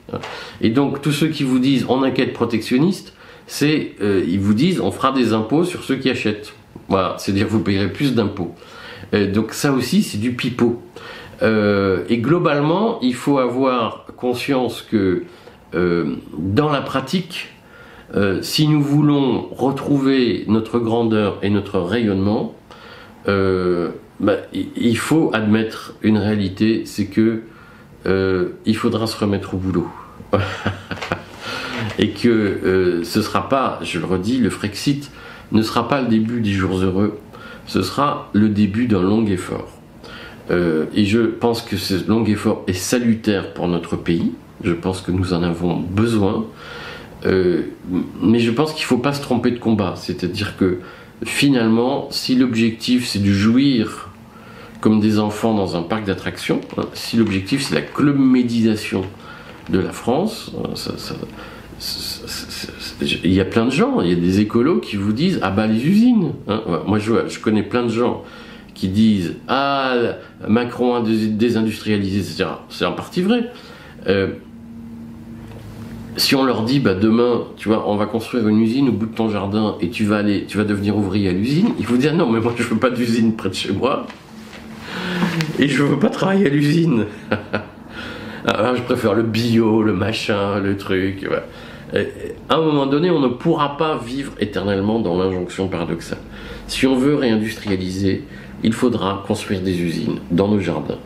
Et 0.61 0.71
donc 0.71 1.03
tous 1.03 1.13
ceux 1.13 1.29
qui 1.29 1.45
vous 1.45 1.59
disent 1.59 1.85
on 1.89 2.03
inquiète 2.03 2.33
protectionniste, 2.33 3.13
c'est 3.47 3.95
euh, 4.01 4.25
ils 4.27 4.41
vous 4.41 4.55
disent 4.55 4.81
on 4.81 4.91
fera 4.91 5.13
des 5.13 5.35
impôts 5.35 5.65
sur 5.65 5.85
ceux 5.85 5.97
qui 5.97 6.11
achètent. 6.11 6.55
Voilà, 6.89 7.17
c'est-à-dire 7.19 7.47
vous 7.49 7.61
payerez 7.61 7.93
plus 7.93 8.15
d'impôts. 8.15 8.55
Euh, 9.15 9.31
donc 9.31 9.53
ça 9.53 9.73
aussi 9.73 10.03
c'est 10.03 10.19
du 10.19 10.33
pipeau. 10.33 10.83
Euh, 11.43 12.05
et 12.09 12.19
globalement, 12.19 12.99
il 13.01 13.15
faut 13.15 13.39
avoir 13.39 14.07
conscience 14.17 14.83
que 14.83 15.25
euh, 15.75 16.17
dans 16.37 16.71
la 16.71 16.81
pratique, 16.81 17.49
euh, 18.15 18.43
si 18.43 18.67
nous 18.67 18.83
voulons 18.83 19.49
retrouver 19.53 20.45
notre 20.49 20.79
grandeur 20.79 21.39
et 21.43 21.51
notre 21.51 21.79
rayonnement, 21.81 22.55
bah, 24.21 24.37
il 24.53 24.97
faut 24.97 25.31
admettre 25.35 25.93
une 26.01 26.17
réalité, 26.17 26.85
c'est 26.87 27.07
que 27.07 27.43
il 28.07 28.77
faudra 28.77 29.07
se 29.07 29.19
remettre 29.19 29.53
au 29.53 29.59
boulot. 29.59 29.89
et 31.99 32.11
que 32.13 33.03
ce 33.05 33.19
ne 33.19 33.23
sera 33.23 33.51
pas, 33.51 33.79
je 33.83 33.99
le 33.99 34.07
redis, 34.07 34.39
le 34.39 34.49
Frexit 34.49 35.11
ne 35.53 35.61
sera 35.61 35.89
pas 35.89 36.01
le 36.01 36.09
début 36.09 36.41
des 36.41 36.53
jours 36.53 36.79
heureux, 36.79 37.19
ce 37.67 37.83
sera 37.83 38.31
le 38.33 38.49
début 38.49 38.87
d'un 38.87 39.03
long 39.03 39.27
effort. 39.27 39.78
Euh, 40.51 40.87
et 40.95 41.05
je 41.05 41.21
pense 41.21 41.63
que 41.63 41.77
ce 41.77 42.09
long 42.09 42.25
effort 42.25 42.65
est 42.67 42.73
salutaire 42.73 43.53
pour 43.53 43.69
notre 43.69 43.97
pays. 43.97 44.33
Je 44.65 44.73
pense 44.73 45.01
que 45.01 45.11
nous 45.11 45.33
en 45.35 45.43
avons 45.43 45.77
besoin. 45.77 46.47
Euh, 47.27 47.63
mais 48.23 48.39
je 48.39 48.51
pense 48.51 48.73
qu'il 48.73 48.83
ne 48.83 48.87
faut 48.87 48.99
pas 48.99 49.13
se 49.13 49.23
tromper 49.23 49.51
de 49.51 49.59
combat. 49.59 49.95
C'est-à-dire 49.97 50.57
que 50.57 50.79
finalement, 51.25 52.09
si 52.11 52.37
l'objectif 52.37 53.07
c'est 53.07 53.23
de 53.23 53.33
jouir 53.33 54.11
comme 54.81 55.01
des 55.01 55.19
enfants 55.19 55.55
dans 55.55 55.77
un 55.77 55.83
parc 55.83 56.05
d'attractions, 56.05 56.61
hein, 56.77 56.85
si 56.95 57.17
l'objectif 57.17 57.63
c'est 57.63 57.75
la 57.75 57.81
clubmédisation 57.83 59.03
de 59.69 59.81
la 59.81 59.91
France, 59.91 60.53
hein, 60.65 60.71
il 63.03 63.33
y 63.33 63.41
a 63.41 63.45
plein 63.45 63.67
de 63.67 63.71
gens, 63.71 64.01
il 64.01 64.09
y 64.11 64.13
a 64.13 64.17
des 64.17 64.41
écolos 64.41 64.79
qui 64.79 64.97
vous 64.97 65.13
disent 65.13 65.41
ah 65.43 65.51
bah 65.51 65.67
les 65.67 65.85
usines. 65.87 66.33
Hein. 66.47 66.63
Moi 66.87 66.99
je, 67.01 67.29
je 67.29 67.39
connais 67.41 67.65
plein 67.65 67.83
de 67.83 67.91
gens 67.91 68.25
qui 68.79 68.89
disent 68.89 69.35
Ah, 69.49 69.95
Macron 70.47 70.95
a 70.95 71.03
désindustrialisé, 71.03 72.21
etc. 72.21 72.51
C'est 72.69 72.87
en 72.87 72.93
partie 72.93 73.23
vrai. 73.23 73.51
Euh, 74.07 74.29
si 76.17 76.35
on 76.35 76.45
leur 76.45 76.63
dit, 76.63 76.81
bah, 76.81 76.95
demain, 76.95 77.43
tu 77.57 77.69
vois, 77.69 77.89
on 77.89 77.97
va 77.97 78.07
construire 78.07 78.49
une 78.49 78.61
usine 78.61 78.89
au 78.89 78.93
bout 78.93 79.07
de 79.07 79.15
ton 79.15 79.29
jardin 79.29 79.77
et 79.81 79.91
tu 79.91 80.05
vas 80.05 80.19
aller, 80.19 80.45
tu 80.47 80.57
vas 80.57 80.65
devenir 80.65 80.97
ouvrier 80.97 81.29
à 81.29 81.33
l'usine, 81.33 81.71
ils 81.79 81.87
vont 81.87 81.97
dire 81.97 82.15
non, 82.15 82.31
mais 82.31 82.41
moi 82.41 82.55
je 82.57 82.63
veux 82.65 82.77
pas 82.77 82.91
d'usine 82.91 83.37
près 83.37 83.51
de 83.51 83.55
chez 83.55 83.73
moi 83.73 84.07
et 85.59 85.69
je 85.69 85.83
veux 85.83 85.99
pas 85.99 86.11
travailler 86.11 86.47
à 86.47 86.51
l'usine. 86.51 87.07
Ah, 88.51 88.73
je 88.75 88.81
préfère 88.81 89.13
le 89.13 89.25
bio, 89.25 89.83
le 89.83 89.93
machin, 89.93 90.59
le 90.59 90.79
truc. 90.79 91.29
À 92.49 92.55
un 92.55 92.61
moment 92.63 92.87
donné, 92.87 93.11
on 93.11 93.21
ne 93.21 93.29
pourra 93.29 93.77
pas 93.77 93.99
vivre 93.99 94.33
éternellement 94.41 95.01
dans 95.01 95.19
l'injonction 95.19 95.69
paradoxale. 95.69 96.19
Si 96.69 96.87
on 96.87 96.97
veut 96.97 97.15
réindustrialiser, 97.15 98.25
il 98.63 98.75
faudra 98.75 99.25
construire 99.27 99.63
des 99.63 99.81
usines 99.81 100.19
dans 100.31 100.49
nos 100.49 100.61
jardins. 100.61 100.99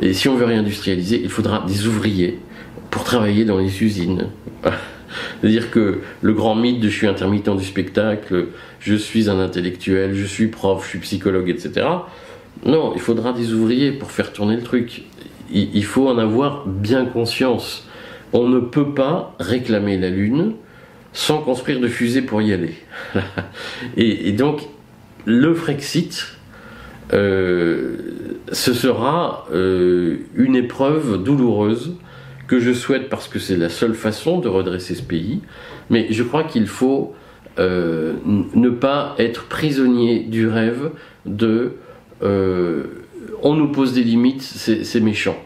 Et 0.00 0.14
si 0.14 0.28
on 0.28 0.34
veut 0.34 0.46
réindustrialiser, 0.46 1.20
il 1.22 1.28
faudra 1.28 1.62
des 1.66 1.86
ouvriers 1.86 2.40
pour 2.90 3.04
travailler 3.04 3.44
dans 3.44 3.58
les 3.58 3.82
usines. 3.82 4.28
C'est-à-dire 5.40 5.70
que 5.70 6.00
le 6.22 6.32
grand 6.32 6.54
mythe 6.54 6.80
de 6.80 6.88
je 6.88 6.96
suis 6.96 7.06
intermittent 7.06 7.54
du 7.54 7.64
spectacle, 7.64 8.46
je 8.80 8.94
suis 8.94 9.28
un 9.28 9.38
intellectuel, 9.40 10.14
je 10.14 10.24
suis 10.24 10.48
prof, 10.48 10.82
je 10.84 10.88
suis 10.88 10.98
psychologue, 11.00 11.50
etc. 11.50 11.86
Non, 12.64 12.92
il 12.94 13.00
faudra 13.00 13.34
des 13.34 13.52
ouvriers 13.52 13.92
pour 13.92 14.10
faire 14.10 14.32
tourner 14.32 14.56
le 14.56 14.62
truc. 14.62 15.02
Il 15.52 15.84
faut 15.84 16.08
en 16.08 16.16
avoir 16.16 16.66
bien 16.66 17.04
conscience. 17.04 17.86
On 18.32 18.48
ne 18.48 18.58
peut 18.58 18.94
pas 18.94 19.36
réclamer 19.38 19.98
la 19.98 20.08
Lune 20.08 20.54
sans 21.12 21.38
construire 21.42 21.78
de 21.78 21.88
fusées 21.88 22.22
pour 22.22 22.40
y 22.40 22.52
aller. 22.52 22.74
et, 23.96 24.28
et 24.28 24.32
donc, 24.32 24.62
le 25.24 25.54
Frexit, 25.54 26.36
euh, 27.12 27.96
ce 28.52 28.72
sera 28.74 29.46
euh, 29.52 30.18
une 30.34 30.56
épreuve 30.56 31.22
douloureuse 31.22 31.94
que 32.46 32.60
je 32.60 32.72
souhaite 32.72 33.08
parce 33.08 33.28
que 33.28 33.38
c'est 33.38 33.56
la 33.56 33.68
seule 33.68 33.94
façon 33.94 34.38
de 34.38 34.48
redresser 34.48 34.94
ce 34.94 35.02
pays. 35.02 35.40
Mais 35.90 36.06
je 36.10 36.22
crois 36.22 36.44
qu'il 36.44 36.66
faut 36.66 37.14
euh, 37.58 38.14
ne 38.24 38.68
pas 38.68 39.14
être 39.18 39.44
prisonnier 39.44 40.20
du 40.20 40.48
rêve 40.48 40.90
de 41.26 41.76
on 43.42 43.52
nous 43.52 43.68
pose 43.68 43.92
des 43.92 44.02
limites, 44.02 44.40
c'est 44.40 45.00
méchant. 45.00 45.36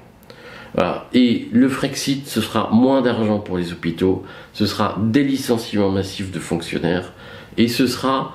Et 1.12 1.48
le 1.50 1.68
Frexit, 1.68 2.28
ce 2.28 2.40
sera 2.40 2.70
moins 2.70 3.02
d'argent 3.02 3.40
pour 3.40 3.58
les 3.58 3.72
hôpitaux, 3.72 4.22
ce 4.52 4.64
sera 4.64 4.96
des 5.02 5.24
licenciements 5.24 5.90
massifs 5.90 6.30
de 6.30 6.38
fonctionnaires, 6.38 7.12
et 7.56 7.66
ce 7.66 7.88
sera 7.88 8.32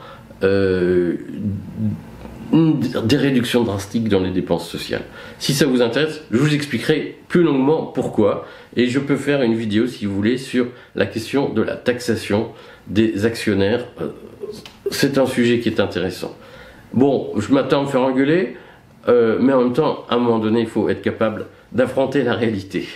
des 2.54 3.18
réductions 3.18 3.64
drastiques 3.64 4.10
dans 4.10 4.20
les 4.20 4.30
dépenses 4.30 4.70
sociales. 4.70 5.04
Si 5.40 5.54
ça 5.54 5.66
vous 5.66 5.82
intéresse, 5.82 6.22
je 6.32 6.38
vous 6.38 6.54
expliquerai 6.54 7.18
plus 7.28 7.44
longuement 7.44 7.88
pourquoi, 7.88 8.46
et 8.76 8.88
je 8.88 9.00
peux 9.00 9.16
faire 9.16 9.42
une 9.42 9.56
vidéo 9.56 9.88
si 9.88 10.06
vous 10.06 10.16
voulez 10.16 10.38
sur 10.38 10.68
la 10.96 11.06
question 11.06 11.50
de 11.50 11.62
la 11.62 11.76
taxation 11.76 12.50
des 12.88 13.26
actionnaires. 13.26 13.86
Euh, 14.02 14.10
c'est 14.92 15.18
un 15.18 15.26
sujet 15.26 15.60
qui 15.60 15.70
est 15.70 15.80
intéressant. 15.80 16.36
Bon, 16.94 17.32
je 17.38 17.52
m'attends 17.52 17.82
à 17.82 17.84
me 17.86 17.88
faire 17.88 18.02
engueuler, 18.02 18.56
euh, 19.08 19.38
mais 19.40 19.54
en 19.54 19.62
même 19.64 19.74
temps, 19.74 20.06
à 20.10 20.16
un 20.16 20.20
moment 20.20 20.40
donné, 20.40 20.62
il 20.62 20.68
faut 20.68 20.90
être 20.90 21.02
capable 21.02 21.48
d'affronter 21.72 22.22
la 22.24 22.36
réalité. 22.36 22.88